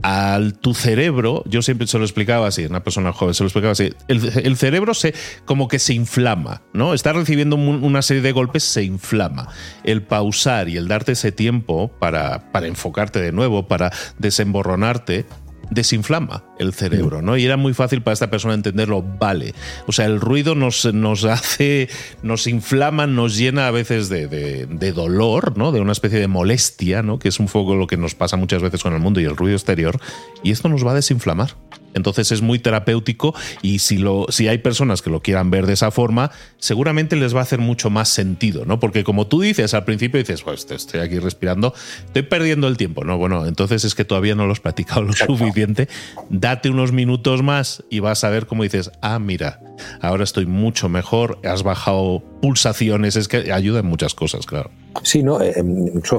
al 0.01 0.53
tu 0.53 0.73
cerebro, 0.73 1.43
yo 1.47 1.61
siempre 1.61 1.87
se 1.87 1.97
lo 1.97 2.05
explicaba 2.05 2.47
así, 2.47 2.65
una 2.65 2.83
persona 2.83 3.13
joven 3.13 3.33
se 3.33 3.43
lo 3.43 3.47
explicaba 3.47 3.71
así, 3.73 3.93
el, 4.07 4.57
cerebro 4.57 4.93
se 4.93 5.13
como 5.45 5.67
que 5.67 5.79
se 5.79 5.93
inflama, 5.93 6.61
¿no? 6.73 6.93
Está 6.93 7.13
recibiendo 7.13 7.55
una 7.55 8.01
serie 8.01 8.21
de 8.21 8.31
golpes, 8.31 8.63
se 8.63 8.83
inflama. 8.83 9.49
El 9.83 10.01
pausar 10.03 10.69
y 10.69 10.77
el 10.77 10.87
darte 10.87 11.13
ese 11.13 11.31
tiempo 11.31 11.91
para, 11.99 12.51
para 12.51 12.67
enfocarte 12.67 13.19
de 13.19 13.31
nuevo, 13.31 13.67
para 13.67 13.91
desemborronarte, 14.17 15.25
desinflama 15.69 16.43
el 16.57 16.73
cerebro, 16.73 17.21
¿no? 17.21 17.37
Y 17.37 17.45
era 17.45 17.57
muy 17.57 17.73
fácil 17.73 18.01
para 18.01 18.13
esta 18.13 18.29
persona 18.29 18.53
entenderlo, 18.53 19.03
vale. 19.03 19.53
O 19.87 19.91
sea, 19.91 20.05
el 20.05 20.19
ruido 20.19 20.55
nos, 20.55 20.85
hace, 21.25 21.89
nos 22.23 22.47
inflama, 22.47 23.07
nos 23.07 23.37
llena 23.37 23.67
a 23.67 23.71
veces 23.71 24.09
de, 24.09 24.27
de, 24.27 24.91
dolor, 24.91 25.57
¿no? 25.57 25.71
De 25.71 25.79
una 25.81 25.91
especie 25.91 26.19
de 26.19 26.27
molestia, 26.27 27.03
¿no? 27.03 27.19
Que 27.19 27.29
es 27.29 27.39
un 27.39 27.47
poco 27.47 27.75
lo 27.75 27.87
que 27.87 27.97
nos 27.97 28.15
pasa 28.15 28.37
muchas 28.37 28.61
veces 28.61 28.81
con 28.81 28.93
el 28.93 28.99
mundo 28.99 29.19
y 29.19 29.25
el 29.25 29.35
ruido 29.35 29.55
exterior. 29.55 29.99
Y 30.43 30.51
esto 30.51 30.69
nos 30.69 30.85
va 30.85 30.91
a 30.91 30.95
desinflamar. 30.95 31.55
Entonces 31.93 32.31
es 32.31 32.41
muy 32.41 32.59
terapéutico 32.59 33.33
y 33.61 33.79
si, 33.79 33.97
lo, 33.97 34.25
si 34.29 34.47
hay 34.47 34.59
personas 34.59 35.01
que 35.01 35.09
lo 35.09 35.21
quieran 35.21 35.51
ver 35.51 35.65
de 35.65 35.73
esa 35.73 35.91
forma, 35.91 36.31
seguramente 36.57 37.15
les 37.15 37.35
va 37.35 37.39
a 37.39 37.43
hacer 37.43 37.59
mucho 37.59 37.89
más 37.89 38.09
sentido, 38.09 38.65
¿no? 38.65 38.79
Porque 38.79 39.03
como 39.03 39.27
tú 39.27 39.41
dices 39.41 39.73
al 39.73 39.85
principio, 39.85 40.19
dices, 40.19 40.43
pues 40.43 40.67
estoy 40.69 40.99
aquí 40.99 41.19
respirando, 41.19 41.73
estoy 42.05 42.23
perdiendo 42.23 42.67
el 42.67 42.77
tiempo, 42.77 43.03
¿no? 43.03 43.17
Bueno, 43.17 43.45
entonces 43.45 43.83
es 43.85 43.95
que 43.95 44.05
todavía 44.05 44.35
no 44.35 44.45
lo 44.45 44.53
has 44.53 44.59
practicado 44.59 45.01
lo 45.03 45.13
suficiente. 45.13 45.87
Date 46.29 46.69
unos 46.69 46.91
minutos 46.91 47.43
más 47.43 47.83
y 47.89 47.99
vas 47.99 48.23
a 48.23 48.29
ver 48.29 48.45
cómo 48.45 48.63
dices, 48.63 48.91
ah, 49.01 49.19
mira, 49.19 49.61
ahora 50.01 50.23
estoy 50.23 50.45
mucho 50.45 50.89
mejor, 50.89 51.39
has 51.43 51.63
bajado 51.63 52.23
pulsaciones, 52.41 53.15
es 53.15 53.27
que 53.27 53.51
ayuda 53.51 53.79
en 53.79 53.85
muchas 53.85 54.13
cosas, 54.13 54.45
claro. 54.45 54.71
Sí, 55.03 55.23
¿no? 55.23 55.41
Eh, 55.41 55.53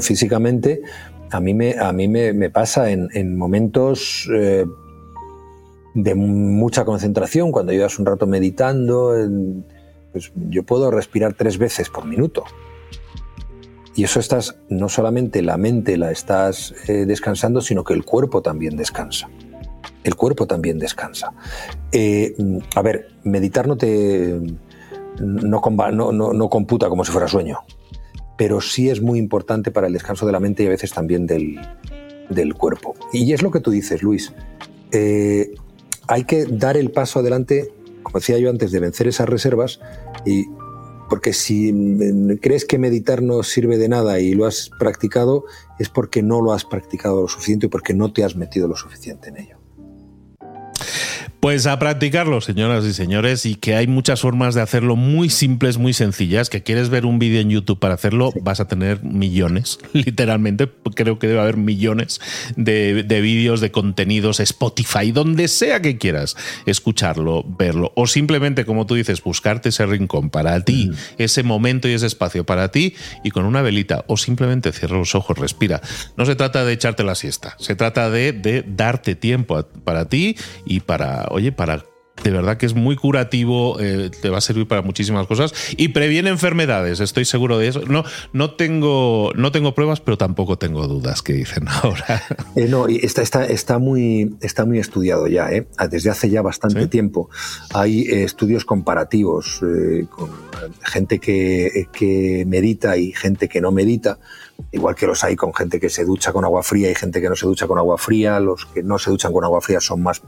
físicamente 0.00 0.80
a 1.30 1.40
mí 1.40 1.54
me, 1.54 1.78
a 1.78 1.92
mí 1.92 2.08
me, 2.08 2.50
pasa 2.50 2.90
en, 2.90 3.36
momentos... 3.36 4.28
Eh, 4.34 4.66
de 5.94 6.14
mucha 6.14 6.84
concentración, 6.84 7.52
cuando 7.52 7.72
llevas 7.72 7.98
un 7.98 8.06
rato 8.06 8.26
meditando, 8.26 9.14
pues 10.12 10.32
yo 10.48 10.62
puedo 10.62 10.90
respirar 10.90 11.34
tres 11.34 11.58
veces 11.58 11.88
por 11.88 12.04
minuto. 12.04 12.44
Y 13.94 14.04
eso 14.04 14.20
estás, 14.20 14.56
no 14.68 14.88
solamente 14.88 15.42
la 15.42 15.56
mente 15.56 15.96
la 15.96 16.10
estás 16.10 16.74
eh, 16.88 17.04
descansando, 17.06 17.60
sino 17.60 17.84
que 17.84 17.92
el 17.92 18.04
cuerpo 18.04 18.40
también 18.40 18.76
descansa. 18.76 19.28
El 20.04 20.14
cuerpo 20.14 20.46
también 20.46 20.78
descansa. 20.78 21.32
Eh, 21.92 22.34
a 22.74 22.82
ver, 22.82 23.08
meditar 23.24 23.66
no 23.66 23.76
te. 23.76 24.40
No, 25.18 25.60
no, 25.92 26.32
no, 26.32 26.48
computa 26.48 26.88
como 26.88 27.04
si 27.04 27.12
fuera 27.12 27.28
sueño, 27.28 27.58
pero 28.38 28.60
sí 28.60 28.88
es 28.88 29.02
muy 29.02 29.18
importante 29.18 29.70
para 29.70 29.88
el 29.88 29.92
descanso 29.92 30.24
de 30.24 30.32
la 30.32 30.40
mente 30.40 30.62
y 30.62 30.66
a 30.66 30.70
veces 30.70 30.92
también 30.92 31.26
del, 31.26 31.60
del 32.30 32.54
cuerpo. 32.54 32.94
Y 33.12 33.30
es 33.32 33.42
lo 33.42 33.50
que 33.50 33.60
tú 33.60 33.70
dices, 33.70 34.02
Luis. 34.02 34.32
Eh, 34.92 35.52
hay 36.10 36.24
que 36.24 36.44
dar 36.44 36.76
el 36.76 36.90
paso 36.90 37.20
adelante, 37.20 37.72
como 38.02 38.18
decía 38.18 38.36
yo 38.38 38.50
antes, 38.50 38.72
de 38.72 38.80
vencer 38.80 39.06
esas 39.06 39.28
reservas 39.28 39.80
y 40.26 40.46
porque 41.08 41.32
si 41.32 41.72
mm, 41.72 42.38
crees 42.38 42.64
que 42.64 42.78
meditar 42.78 43.22
no 43.22 43.42
sirve 43.44 43.78
de 43.78 43.88
nada 43.88 44.18
y 44.18 44.34
lo 44.34 44.44
has 44.44 44.70
practicado, 44.78 45.44
es 45.78 45.88
porque 45.88 46.22
no 46.22 46.42
lo 46.42 46.52
has 46.52 46.64
practicado 46.64 47.22
lo 47.22 47.28
suficiente 47.28 47.66
y 47.66 47.68
porque 47.68 47.94
no 47.94 48.12
te 48.12 48.24
has 48.24 48.34
metido 48.34 48.66
lo 48.66 48.76
suficiente 48.76 49.28
en 49.28 49.36
ello. 49.38 49.59
Pues 51.40 51.66
a 51.66 51.78
practicarlo, 51.78 52.42
señoras 52.42 52.84
y 52.84 52.92
señores, 52.92 53.46
y 53.46 53.54
que 53.54 53.74
hay 53.74 53.86
muchas 53.86 54.20
formas 54.20 54.54
de 54.54 54.60
hacerlo 54.60 54.94
muy 54.94 55.30
simples, 55.30 55.78
muy 55.78 55.94
sencillas. 55.94 56.50
Que 56.50 56.62
quieres 56.62 56.90
ver 56.90 57.06
un 57.06 57.18
vídeo 57.18 57.40
en 57.40 57.48
YouTube 57.48 57.78
para 57.78 57.94
hacerlo, 57.94 58.30
vas 58.42 58.60
a 58.60 58.68
tener 58.68 59.02
millones, 59.02 59.78
literalmente. 59.94 60.68
Creo 60.94 61.18
que 61.18 61.28
debe 61.28 61.40
haber 61.40 61.56
millones 61.56 62.20
de, 62.56 63.02
vídeos, 63.22 63.62
de 63.62 63.70
contenidos, 63.70 64.38
Spotify, 64.38 65.12
donde 65.12 65.48
sea 65.48 65.80
que 65.80 65.96
quieras 65.96 66.36
escucharlo, 66.66 67.42
verlo. 67.42 67.92
O 67.96 68.06
simplemente, 68.06 68.66
como 68.66 68.84
tú 68.84 68.94
dices, 68.94 69.22
buscarte 69.22 69.70
ese 69.70 69.86
rincón 69.86 70.28
para 70.28 70.62
ti, 70.62 70.90
ese 71.16 71.42
momento 71.42 71.88
y 71.88 71.92
ese 71.92 72.06
espacio 72.06 72.44
para 72.44 72.70
ti, 72.70 72.96
y 73.24 73.30
con 73.30 73.46
una 73.46 73.62
velita. 73.62 74.04
O 74.08 74.18
simplemente 74.18 74.72
cierra 74.72 74.98
los 74.98 75.14
ojos, 75.14 75.38
respira. 75.38 75.80
No 76.18 76.26
se 76.26 76.36
trata 76.36 76.66
de 76.66 76.74
echarte 76.74 77.02
la 77.02 77.14
siesta, 77.14 77.56
se 77.58 77.76
trata 77.76 78.10
de, 78.10 78.34
de 78.34 78.62
darte 78.62 79.14
tiempo 79.14 79.64
para 79.84 80.06
ti 80.06 80.36
y 80.66 80.80
para 80.80 81.29
oye, 81.30 81.52
para 81.52 81.84
de 82.22 82.30
verdad 82.30 82.58
que 82.58 82.66
es 82.66 82.74
muy 82.74 82.96
curativo, 82.96 83.80
eh, 83.80 84.10
te 84.10 84.28
va 84.28 84.38
a 84.38 84.40
servir 84.40 84.68
para 84.68 84.82
muchísimas 84.82 85.26
cosas 85.26 85.54
y 85.76 85.88
previene 85.88 86.28
enfermedades, 86.28 87.00
estoy 87.00 87.24
seguro 87.24 87.58
de 87.58 87.68
eso. 87.68 87.80
No, 87.86 88.04
no, 88.32 88.52
tengo, 88.52 89.32
no 89.36 89.52
tengo 89.52 89.74
pruebas, 89.74 90.00
pero 90.00 90.18
tampoco 90.18 90.58
tengo 90.58 90.86
dudas 90.86 91.22
que 91.22 91.32
dicen 91.32 91.66
ahora. 91.82 92.22
Eh, 92.56 92.66
no, 92.68 92.86
está, 92.88 93.22
está, 93.22 93.44
está, 93.46 93.78
muy, 93.78 94.36
está 94.42 94.66
muy 94.66 94.78
estudiado 94.78 95.26
ya, 95.26 95.50
¿eh? 95.50 95.66
desde 95.90 96.10
hace 96.10 96.28
ya 96.28 96.42
bastante 96.42 96.86
tiempo. 96.88 97.30
Hay 97.72 98.02
estudios 98.02 98.64
comparativos 98.64 99.60
con 100.10 100.49
gente 100.82 101.18
que, 101.18 101.88
que 101.92 102.44
medita 102.46 102.96
y 102.96 103.12
gente 103.12 103.48
que 103.48 103.60
no 103.60 103.72
medita 103.72 104.18
igual 104.72 104.94
que 104.94 105.06
los 105.06 105.24
hay 105.24 105.36
con 105.36 105.54
gente 105.54 105.80
que 105.80 105.88
se 105.88 106.04
ducha 106.04 106.32
con 106.32 106.44
agua 106.44 106.62
fría 106.62 106.90
y 106.90 106.94
gente 106.94 107.20
que 107.20 107.28
no 107.28 107.36
se 107.36 107.46
ducha 107.46 107.66
con 107.66 107.78
agua 107.78 107.98
fría. 107.98 108.40
Los 108.40 108.66
que 108.66 108.82
no 108.82 108.98
se 108.98 109.10
duchan 109.10 109.32
con 109.32 109.44
agua 109.44 109.60
fría 109.60 109.80
son 109.80 110.02
más, 110.02 110.22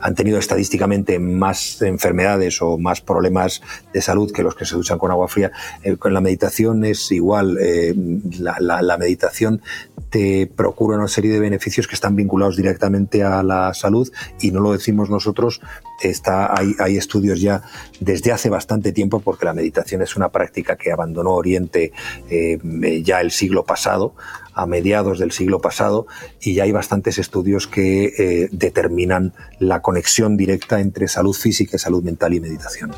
han 0.00 0.14
tenido 0.14 0.38
estadísticamente 0.38 1.18
más 1.18 1.82
enfermedades 1.82 2.60
o 2.62 2.78
más 2.78 3.00
problemas 3.00 3.62
de 3.92 4.00
salud 4.00 4.32
que 4.32 4.42
los 4.42 4.54
que 4.54 4.64
se 4.64 4.76
duchan 4.76 4.98
con 4.98 5.10
agua 5.10 5.28
fría. 5.28 5.52
Eh, 5.82 5.96
con 5.96 6.14
la 6.14 6.20
meditación 6.20 6.84
es 6.84 7.10
igual. 7.12 7.58
Eh, 7.60 7.94
la, 8.38 8.98
meditación 8.98 9.62
te 10.10 10.46
procura 10.46 10.96
una 10.96 11.08
serie 11.08 11.32
de 11.32 11.40
beneficios 11.40 11.86
que 11.86 11.94
están 11.94 12.16
vinculados 12.16 12.56
directamente 12.56 13.22
a 13.22 13.42
la 13.42 13.74
salud 13.74 14.10
y 14.40 14.50
no 14.50 14.60
lo 14.60 14.72
decimos 14.72 15.10
nosotros. 15.10 15.60
Está, 16.02 16.58
hay, 16.58 16.74
hay 16.78 16.96
estudios 16.96 17.40
ya 17.40 17.62
desde 18.00 18.32
hace 18.32 18.48
bastante 18.48 18.92
tiempo 18.92 19.20
porque 19.20 19.44
la 19.44 19.54
meditación 19.54 20.02
es 20.02 20.16
una 20.16 20.30
práctica 20.30 20.76
que 20.76 20.92
abandonó 20.92 21.34
Oriente 21.34 21.92
eh, 22.30 22.58
ya 23.04 23.20
el 23.20 23.30
siglo 23.30 23.64
pasado, 23.64 24.14
a 24.54 24.66
mediados 24.66 25.18
del 25.18 25.32
siglo 25.32 25.60
pasado, 25.60 26.06
y 26.40 26.54
ya 26.54 26.64
hay 26.64 26.72
bastantes 26.72 27.18
estudios 27.18 27.66
que 27.66 28.12
eh, 28.18 28.48
determinan 28.50 29.32
la 29.58 29.82
conexión 29.82 30.36
directa 30.36 30.80
entre 30.80 31.08
salud 31.08 31.34
física, 31.34 31.78
salud 31.78 32.02
mental 32.02 32.34
y 32.34 32.40
meditación. 32.40 32.90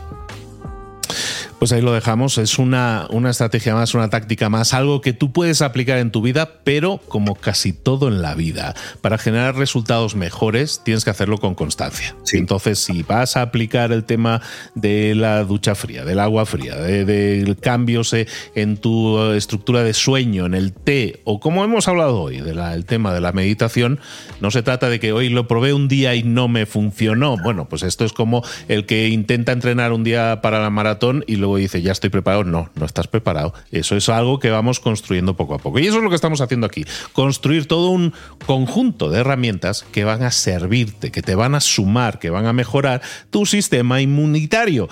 Pues 1.60 1.72
ahí 1.72 1.82
lo 1.82 1.92
dejamos. 1.92 2.38
Es 2.38 2.58
una, 2.58 3.06
una, 3.10 3.28
estrategia 3.28 3.74
más, 3.74 3.92
una 3.92 4.08
táctica 4.08 4.48
más, 4.48 4.72
algo 4.72 5.02
que 5.02 5.12
tú 5.12 5.30
puedes 5.30 5.60
aplicar 5.60 5.98
en 5.98 6.10
tu 6.10 6.22
vida, 6.22 6.60
pero 6.64 7.02
como 7.06 7.34
casi 7.34 7.74
todo 7.74 8.08
en 8.08 8.22
la 8.22 8.34
vida, 8.34 8.74
para 9.02 9.18
generar 9.18 9.56
resultados 9.56 10.16
mejores 10.16 10.80
tienes 10.82 11.04
que 11.04 11.10
hacerlo 11.10 11.36
con 11.36 11.54
constancia. 11.54 12.16
Entonces, 12.32 12.78
si 12.78 13.02
vas 13.02 13.36
a 13.36 13.42
aplicar 13.42 13.92
el 13.92 14.04
tema 14.04 14.40
de 14.74 15.14
la 15.14 15.44
ducha 15.44 15.74
fría, 15.74 16.06
del 16.06 16.20
agua 16.20 16.46
fría, 16.46 16.76
del 16.76 17.44
de 17.44 17.56
cambios 17.60 18.14
en 18.54 18.78
tu 18.78 19.20
estructura 19.32 19.82
de 19.82 19.92
sueño, 19.92 20.46
en 20.46 20.54
el 20.54 20.72
té, 20.72 21.20
o 21.24 21.40
como 21.40 21.62
hemos 21.62 21.88
hablado 21.88 22.22
hoy, 22.22 22.40
del 22.40 22.86
tema 22.86 23.12
de 23.12 23.20
la 23.20 23.32
meditación, 23.32 24.00
no 24.40 24.50
se 24.50 24.62
trata 24.62 24.88
de 24.88 24.98
que 24.98 25.12
hoy 25.12 25.28
lo 25.28 25.46
probé 25.46 25.74
un 25.74 25.88
día 25.88 26.14
y 26.14 26.22
no 26.22 26.48
me 26.48 26.64
funcionó. 26.64 27.36
Bueno, 27.36 27.68
pues 27.68 27.82
esto 27.82 28.06
es 28.06 28.14
como 28.14 28.42
el 28.68 28.86
que 28.86 29.08
intenta 29.08 29.52
entrenar 29.52 29.92
un 29.92 30.04
día 30.04 30.40
para 30.40 30.58
la 30.62 30.70
maratón 30.70 31.22
y 31.26 31.36
luego 31.36 31.49
dice, 31.56 31.82
ya 31.82 31.92
estoy 31.92 32.10
preparado. 32.10 32.44
No, 32.44 32.70
no 32.74 32.86
estás 32.86 33.06
preparado. 33.06 33.54
Eso 33.70 33.96
es 33.96 34.08
algo 34.08 34.38
que 34.38 34.50
vamos 34.50 34.80
construyendo 34.80 35.36
poco 35.36 35.54
a 35.54 35.58
poco. 35.58 35.78
Y 35.78 35.86
eso 35.86 35.98
es 35.98 36.02
lo 36.02 36.10
que 36.10 36.16
estamos 36.16 36.40
haciendo 36.40 36.66
aquí. 36.66 36.84
Construir 37.12 37.66
todo 37.66 37.90
un 37.90 38.12
conjunto 38.46 39.10
de 39.10 39.20
herramientas 39.20 39.84
que 39.92 40.04
van 40.04 40.22
a 40.22 40.30
servirte, 40.30 41.10
que 41.10 41.22
te 41.22 41.34
van 41.34 41.54
a 41.54 41.60
sumar, 41.60 42.18
que 42.18 42.30
van 42.30 42.46
a 42.46 42.52
mejorar 42.52 43.02
tu 43.30 43.46
sistema 43.46 44.00
inmunitario. 44.00 44.88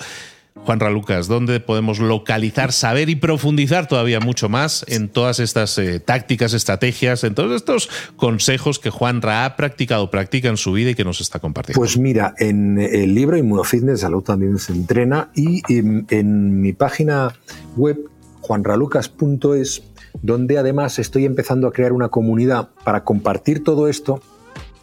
Juan 0.65 0.79
Ralucas, 0.79 1.27
¿dónde 1.27 1.59
podemos 1.59 1.99
localizar, 1.99 2.71
saber 2.71 3.09
y 3.09 3.15
profundizar 3.15 3.87
todavía 3.87 4.19
mucho 4.19 4.49
más 4.49 4.85
en 4.87 5.09
todas 5.09 5.39
estas 5.39 5.77
eh, 5.77 5.99
tácticas, 5.99 6.53
estrategias, 6.53 7.23
en 7.23 7.33
todos 7.33 7.55
estos 7.55 7.89
consejos 8.15 8.79
que 8.79 8.89
Juan 8.89 9.21
Ra 9.21 9.45
ha 9.45 9.55
practicado, 9.55 10.11
practica 10.11 10.49
en 10.49 10.57
su 10.57 10.73
vida 10.73 10.91
y 10.91 10.95
que 10.95 11.03
nos 11.03 11.21
está 11.21 11.39
compartiendo? 11.39 11.79
Pues 11.79 11.97
mira, 11.97 12.35
en 12.37 12.77
el 12.77 13.15
libro 13.15 13.37
Inmunofitness, 13.37 14.01
Salud 14.01 14.23
también 14.23 14.57
se 14.59 14.73
entrena 14.73 15.31
y 15.33 15.61
en, 15.69 16.61
mi 16.61 16.73
página 16.73 17.33
web, 17.75 17.97
juanralucas.es, 18.41 19.83
donde 20.21 20.57
además 20.57 20.99
estoy 20.99 21.25
empezando 21.25 21.67
a 21.67 21.71
crear 21.71 21.93
una 21.93 22.09
comunidad 22.09 22.69
para 22.83 23.03
compartir 23.03 23.63
todo 23.63 23.87
esto 23.87 24.21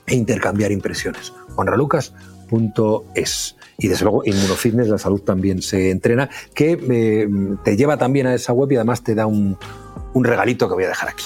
e 0.06 0.14
intercambiar 0.14 0.72
impresiones. 0.72 1.32
juanralucas.es 1.54 3.55
y 3.78 3.88
desde 3.88 4.04
luego 4.04 4.22
Inmunofitness, 4.24 4.88
la 4.88 4.98
salud 4.98 5.20
también 5.20 5.62
se 5.62 5.90
entrena, 5.90 6.30
que 6.54 6.78
eh, 6.90 7.28
te 7.62 7.76
lleva 7.76 7.96
también 7.96 8.26
a 8.26 8.34
esa 8.34 8.52
web 8.52 8.72
y 8.72 8.76
además 8.76 9.02
te 9.02 9.14
da 9.14 9.26
un, 9.26 9.58
un 10.14 10.24
regalito 10.24 10.68
que 10.68 10.74
voy 10.74 10.84
a 10.84 10.88
dejar 10.88 11.10
aquí. 11.10 11.24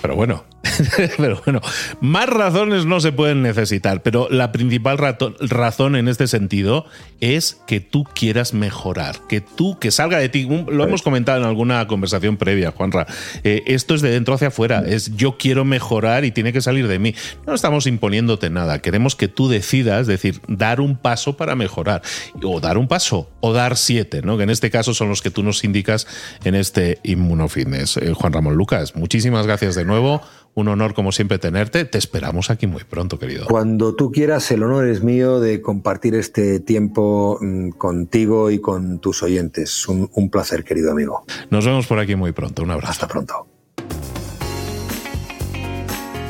Pero 0.00 0.14
bueno, 0.14 0.44
pero 1.16 1.40
bueno, 1.44 1.60
más 2.00 2.28
razones 2.28 2.86
no 2.86 3.00
se 3.00 3.12
pueden 3.12 3.42
necesitar, 3.42 4.02
pero 4.02 4.28
la 4.30 4.52
principal 4.52 4.98
razón 4.98 5.96
en 5.96 6.08
este 6.08 6.26
sentido 6.26 6.86
es 7.20 7.60
que 7.66 7.80
tú 7.80 8.04
quieras 8.04 8.54
mejorar, 8.54 9.20
que 9.28 9.40
tú, 9.40 9.78
que 9.78 9.90
salga 9.90 10.18
de 10.18 10.28
ti, 10.28 10.46
lo 10.46 10.84
hemos 10.84 11.02
comentado 11.02 11.38
en 11.38 11.46
alguna 11.46 11.86
conversación 11.86 12.36
previa, 12.36 12.72
Juanra, 12.72 13.06
eh, 13.44 13.62
esto 13.66 13.94
es 13.94 14.02
de 14.02 14.10
dentro 14.10 14.34
hacia 14.34 14.48
afuera, 14.48 14.82
es 14.86 15.16
yo 15.16 15.36
quiero 15.38 15.64
mejorar 15.64 16.24
y 16.24 16.30
tiene 16.30 16.52
que 16.52 16.60
salir 16.60 16.88
de 16.88 16.98
mí. 16.98 17.14
No 17.46 17.54
estamos 17.54 17.86
imponiéndote 17.86 18.50
nada, 18.50 18.80
queremos 18.80 19.16
que 19.16 19.28
tú 19.28 19.48
decidas, 19.48 20.06
decir, 20.06 20.40
dar 20.48 20.80
un 20.80 20.96
paso 20.96 21.36
para 21.36 21.54
mejorar, 21.54 22.02
o 22.42 22.60
dar 22.60 22.78
un 22.78 22.88
paso, 22.88 23.30
o 23.40 23.52
dar 23.52 23.76
siete, 23.76 24.22
¿no? 24.22 24.36
que 24.36 24.44
en 24.44 24.50
este 24.50 24.70
caso 24.70 24.94
son 24.94 25.08
los 25.08 25.22
que 25.22 25.30
tú 25.30 25.42
nos 25.42 25.64
indicas 25.64 26.06
en 26.44 26.54
este 26.54 26.98
Inmunofitness. 27.02 27.96
Eh, 27.98 28.12
Juan 28.14 28.32
Ramón 28.32 28.54
Lucas, 28.54 28.96
muchísimas 28.96 29.46
gracias 29.46 29.74
de 29.74 29.84
nuevo. 29.84 30.22
Un 30.58 30.68
honor, 30.68 30.94
como 30.94 31.12
siempre, 31.12 31.38
tenerte. 31.38 31.84
Te 31.84 31.98
esperamos 31.98 32.48
aquí 32.48 32.66
muy 32.66 32.82
pronto, 32.82 33.18
querido. 33.18 33.44
Cuando 33.44 33.94
tú 33.94 34.10
quieras, 34.10 34.50
el 34.50 34.62
honor 34.62 34.88
es 34.88 35.02
mío 35.02 35.38
de 35.38 35.60
compartir 35.60 36.14
este 36.14 36.60
tiempo 36.60 37.38
mm, 37.42 37.72
contigo 37.72 38.50
y 38.50 38.58
con 38.58 38.98
tus 38.98 39.22
oyentes. 39.22 39.86
Un, 39.86 40.08
un 40.14 40.30
placer, 40.30 40.64
querido 40.64 40.92
amigo. 40.92 41.26
Nos 41.50 41.66
vemos 41.66 41.86
por 41.86 41.98
aquí 41.98 42.16
muy 42.16 42.32
pronto. 42.32 42.62
Un 42.62 42.70
abrazo. 42.70 42.92
Hasta 42.92 43.06
pronto. 43.06 43.46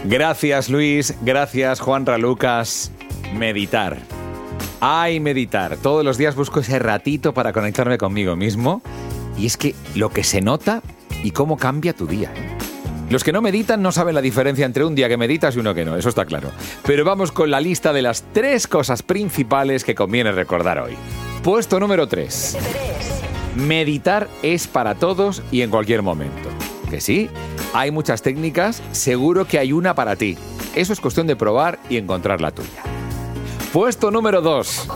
Gracias, 0.06 0.70
Luis. 0.70 1.14
Gracias, 1.22 1.78
Juan 1.78 2.04
Ralucas. 2.04 2.90
Meditar. 3.32 3.96
Ay, 4.80 5.20
meditar. 5.20 5.76
Todos 5.76 6.04
los 6.04 6.18
días 6.18 6.34
busco 6.34 6.58
ese 6.58 6.80
ratito 6.80 7.32
para 7.32 7.52
conectarme 7.52 7.96
conmigo 7.96 8.34
mismo. 8.34 8.82
Y 9.38 9.46
es 9.46 9.56
que 9.56 9.76
lo 9.94 10.10
que 10.10 10.24
se 10.24 10.40
nota 10.40 10.82
y 11.22 11.30
cómo 11.30 11.56
cambia 11.56 11.92
tu 11.92 12.08
día. 12.08 12.32
Los 13.08 13.22
que 13.22 13.32
no 13.32 13.40
meditan 13.40 13.82
no 13.82 13.92
saben 13.92 14.16
la 14.16 14.20
diferencia 14.20 14.66
entre 14.66 14.84
un 14.84 14.96
día 14.96 15.08
que 15.08 15.16
meditas 15.16 15.54
y 15.54 15.60
uno 15.60 15.74
que 15.74 15.84
no, 15.84 15.96
eso 15.96 16.08
está 16.08 16.24
claro. 16.24 16.50
Pero 16.84 17.04
vamos 17.04 17.30
con 17.30 17.50
la 17.50 17.60
lista 17.60 17.92
de 17.92 18.02
las 18.02 18.24
tres 18.32 18.66
cosas 18.66 19.02
principales 19.02 19.84
que 19.84 19.94
conviene 19.94 20.32
recordar 20.32 20.80
hoy. 20.80 20.94
Puesto 21.44 21.78
número 21.78 22.08
3. 22.08 22.56
Meditar 23.54 24.28
es 24.42 24.66
para 24.66 24.96
todos 24.96 25.42
y 25.52 25.62
en 25.62 25.70
cualquier 25.70 26.02
momento. 26.02 26.48
Que 26.90 27.00
sí, 27.00 27.30
hay 27.72 27.92
muchas 27.92 28.22
técnicas, 28.22 28.82
seguro 28.90 29.46
que 29.46 29.60
hay 29.60 29.72
una 29.72 29.94
para 29.94 30.16
ti. 30.16 30.36
Eso 30.74 30.92
es 30.92 31.00
cuestión 31.00 31.28
de 31.28 31.36
probar 31.36 31.78
y 31.88 31.98
encontrar 31.98 32.40
la 32.40 32.50
tuya. 32.50 32.82
Puesto 33.72 34.10
número 34.10 34.40
2. 34.40 34.88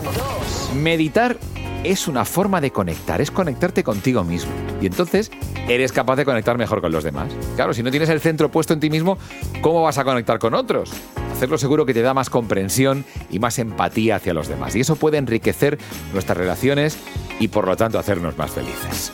Meditar 0.75 1.37
es 1.83 2.07
una 2.07 2.25
forma 2.25 2.61
de 2.61 2.71
conectar, 2.71 3.21
es 3.21 3.31
conectarte 3.31 3.83
contigo 3.83 4.23
mismo. 4.23 4.51
Y 4.81 4.85
entonces 4.85 5.31
eres 5.67 5.91
capaz 5.91 6.15
de 6.15 6.25
conectar 6.25 6.57
mejor 6.57 6.81
con 6.81 6.91
los 6.91 7.03
demás. 7.03 7.31
Claro, 7.55 7.73
si 7.73 7.83
no 7.83 7.91
tienes 7.91 8.09
el 8.09 8.21
centro 8.21 8.49
puesto 8.49 8.73
en 8.73 8.79
ti 8.79 8.89
mismo, 8.89 9.17
¿cómo 9.61 9.83
vas 9.83 9.97
a 9.97 10.03
conectar 10.03 10.39
con 10.39 10.53
otros? 10.53 10.91
Hacerlo 11.33 11.57
seguro 11.57 11.85
que 11.85 11.93
te 11.93 12.01
da 12.01 12.13
más 12.13 12.29
comprensión 12.29 13.05
y 13.29 13.39
más 13.39 13.57
empatía 13.59 14.17
hacia 14.17 14.33
los 14.33 14.47
demás. 14.47 14.75
Y 14.75 14.81
eso 14.81 14.95
puede 14.95 15.17
enriquecer 15.17 15.79
nuestras 16.13 16.37
relaciones 16.37 16.97
y 17.39 17.47
por 17.47 17.65
lo 17.65 17.75
tanto 17.75 17.97
hacernos 17.97 18.37
más 18.37 18.51
felices. 18.51 19.11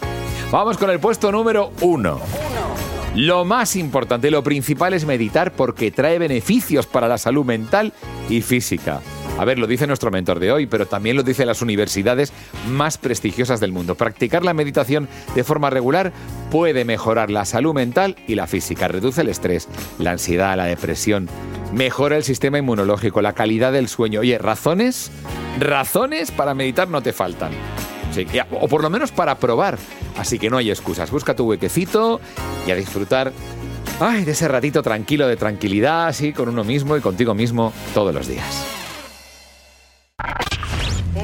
Vamos 0.51 0.77
con 0.77 0.89
el 0.89 0.99
puesto 0.99 1.31
número 1.31 1.71
uno. 1.81 2.19
Lo 3.15 3.45
más 3.45 3.75
importante, 3.75 4.29
lo 4.29 4.43
principal 4.43 4.93
es 4.93 5.05
meditar 5.05 5.51
porque 5.53 5.91
trae 5.91 6.19
beneficios 6.19 6.85
para 6.85 7.07
la 7.07 7.17
salud 7.17 7.45
mental 7.45 7.93
y 8.29 8.41
física. 8.41 9.01
A 9.37 9.45
ver, 9.45 9.59
lo 9.59 9.67
dice 9.67 9.85
nuestro 9.85 10.09
mentor 10.09 10.39
de 10.39 10.51
hoy, 10.51 10.65
pero 10.65 10.87
también 10.87 11.15
lo 11.15 11.23
dicen 11.23 11.47
las 11.47 11.61
universidades 11.61 12.33
más 12.67 12.97
prestigiosas 12.97 13.59
del 13.59 13.71
mundo. 13.71 13.95
Practicar 13.95 14.43
la 14.43 14.53
meditación 14.53 15.07
de 15.35 15.43
forma 15.43 15.69
regular 15.69 16.11
puede 16.49 16.85
mejorar 16.85 17.29
la 17.29 17.45
salud 17.45 17.73
mental 17.73 18.15
y 18.27 18.35
la 18.35 18.47
física, 18.47 18.87
reduce 18.87 19.21
el 19.21 19.29
estrés, 19.29 19.67
la 19.99 20.11
ansiedad, 20.11 20.57
la 20.57 20.65
depresión, 20.65 21.29
mejora 21.71 22.17
el 22.17 22.23
sistema 22.23 22.57
inmunológico, 22.57 23.21
la 23.21 23.33
calidad 23.33 23.71
del 23.71 23.87
sueño. 23.89 24.21
Oye, 24.21 24.39
razones, 24.39 25.11
razones 25.59 26.31
para 26.31 26.55
meditar 26.55 26.87
no 26.87 27.01
te 27.01 27.13
faltan. 27.13 27.51
o 28.51 28.67
por 28.67 28.81
lo 28.81 28.89
menos 28.89 29.11
para 29.11 29.37
probar. 29.37 29.77
Así 30.17 30.39
que 30.39 30.49
no 30.49 30.57
hay 30.57 30.71
excusas. 30.71 31.11
Busca 31.11 31.35
tu 31.35 31.45
huequecito 31.45 32.19
y 32.65 32.71
a 32.71 32.75
disfrutar 32.75 33.31
ay, 33.99 34.25
de 34.25 34.31
ese 34.31 34.47
ratito 34.47 34.81
tranquilo 34.81 35.27
de 35.27 35.37
tranquilidad, 35.37 36.07
así, 36.07 36.33
con 36.33 36.49
uno 36.49 36.63
mismo 36.63 36.97
y 36.97 37.01
contigo 37.01 37.33
mismo 37.33 37.73
todos 37.93 38.13
los 38.13 38.27
días. 38.27 38.86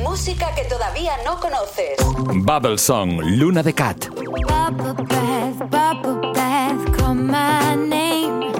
Música 0.01 0.53
que 0.55 0.63
todavía 0.63 1.13
no 1.25 1.39
conoces. 1.39 1.97
Bubble 2.43 2.77
Song, 2.77 3.19
Luna 3.21 3.61
de 3.61 3.73
Cat. 3.73 4.07
Bubble 4.07 4.93
bath, 5.03 5.69
bubble 5.69 6.33
bath, 6.33 6.97
call 6.97 7.13
my 7.15 7.75
name. 7.75 8.51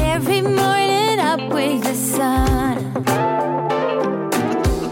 Every 0.00 0.40
morning 0.42 1.18
up 1.20 1.40
with 1.52 1.82
the 1.82 1.94
sun. 1.94 2.92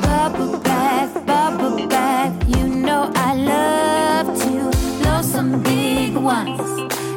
Bubble 0.02 0.58
bath, 0.62 1.14
bubble 1.24 1.86
bath, 1.88 2.34
you 2.48 2.68
know 2.68 3.10
I 3.14 3.34
love 3.34 4.38
to 4.42 4.70
blow 5.02 5.22
some 5.22 5.62
big 5.62 6.14
ones. 6.16 6.60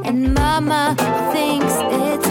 And 0.06 0.34
mama 0.34 0.96
thinks 1.34 1.74
it's 1.91 2.31